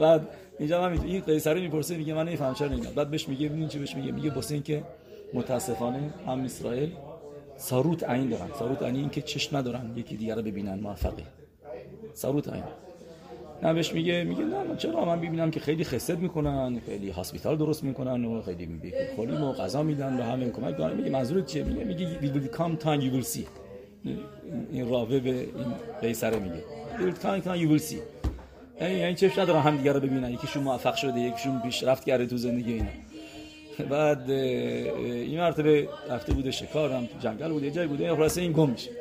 بعد 0.00 0.28
اینجا 0.58 0.80
من 0.80 1.00
این 1.00 1.20
قیصر 1.20 1.54
می‌پرسه 1.54 1.96
میگه 1.96 2.14
من 2.14 2.26
نمیفهم 2.28 2.54
چرا 2.54 2.70
اینا. 2.70 2.90
بعد 2.90 3.10
بهش 3.10 3.28
میگه 3.28 3.48
ببین 3.48 3.68
چی 3.68 3.78
بهش 3.78 3.96
میگه؟ 3.96 4.12
میگه 4.12 4.30
واسه 4.34 4.54
اینکه 4.54 4.82
متاسفانه 5.34 6.00
هم 6.26 6.44
اسرائیل 6.44 6.90
ساروت 7.56 8.04
عین 8.04 8.28
دارن. 8.28 8.48
ساروت 8.58 8.82
عین 8.82 8.96
این 8.96 9.10
که 9.10 9.22
چشم 9.22 9.56
ندارن 9.56 9.92
یکی 9.96 10.16
دیگر 10.16 10.34
رو 10.34 10.42
ببینن 10.42 10.80
موفقه 10.80 11.22
ساروت 12.14 12.52
عین 12.52 12.62
نه 13.62 13.74
بهش 13.74 13.92
میگه 13.92 14.24
میگه 14.24 14.44
نه 14.44 14.62
من 14.62 14.76
چرا 14.76 15.04
من 15.04 15.20
ببینم 15.20 15.50
که 15.50 15.60
خیلی 15.60 15.84
خسد 15.84 16.18
می‌کنن 16.18 16.80
خیلی 16.86 17.10
هاسپیتال 17.10 17.56
درست 17.56 17.84
می‌کنن 17.84 18.24
و 18.24 18.42
خیلی 18.42 18.68
خالی 19.16 19.32
و 19.32 19.52
غذا 19.52 19.82
میدن 19.82 20.20
و 20.20 20.22
همه 20.22 20.50
کمک 20.50 20.64
می‌کنن 20.64 20.94
میگه 20.96 21.10
منظورت 21.10 21.46
چیه؟ 21.46 21.64
میگه 21.64 21.84
میگه 21.84 22.18
we 22.20 22.24
will 22.24 22.56
come 22.56 22.84
time 22.84 23.00
you 23.02 23.22
will 23.22 23.36
see. 23.36 23.46
این 24.72 24.88
راوه 24.88 25.20
به 25.20 25.30
این 25.30 25.48
قیصر 26.00 26.38
میگه. 26.38 26.64
We 26.98 27.00
will 27.00 27.18
come 27.22 27.44
time 27.44 27.58
you 27.62 27.78
will 27.78 27.90
see. 27.90 27.96
یعنی 28.82 29.14
چه 29.14 29.40
ندارن 29.40 29.60
هم 29.60 29.76
دیگه 29.76 29.92
رو 29.92 30.00
ببینن؟ 30.00 30.30
یکیشون 30.30 30.62
موفق 30.62 30.94
شده 30.94 31.20
یکیشون 31.20 31.60
پیشرفت 31.60 32.04
کرده 32.04 32.26
تو 32.26 32.36
زندگی 32.36 32.72
اینا. 32.72 32.88
بعد 33.90 34.30
این 34.30 35.40
مرتبه 35.40 35.88
رفته 36.10 36.32
بوده 36.32 36.50
شکار 36.50 36.92
هم 36.92 37.06
تو 37.06 37.18
جنگل 37.20 37.48
بوده 37.48 37.70
جای 37.70 37.86
بوده 37.86 38.16
خلاص 38.16 38.38
این 38.38 38.52
گم 38.52 38.70
میشه. 38.70 38.90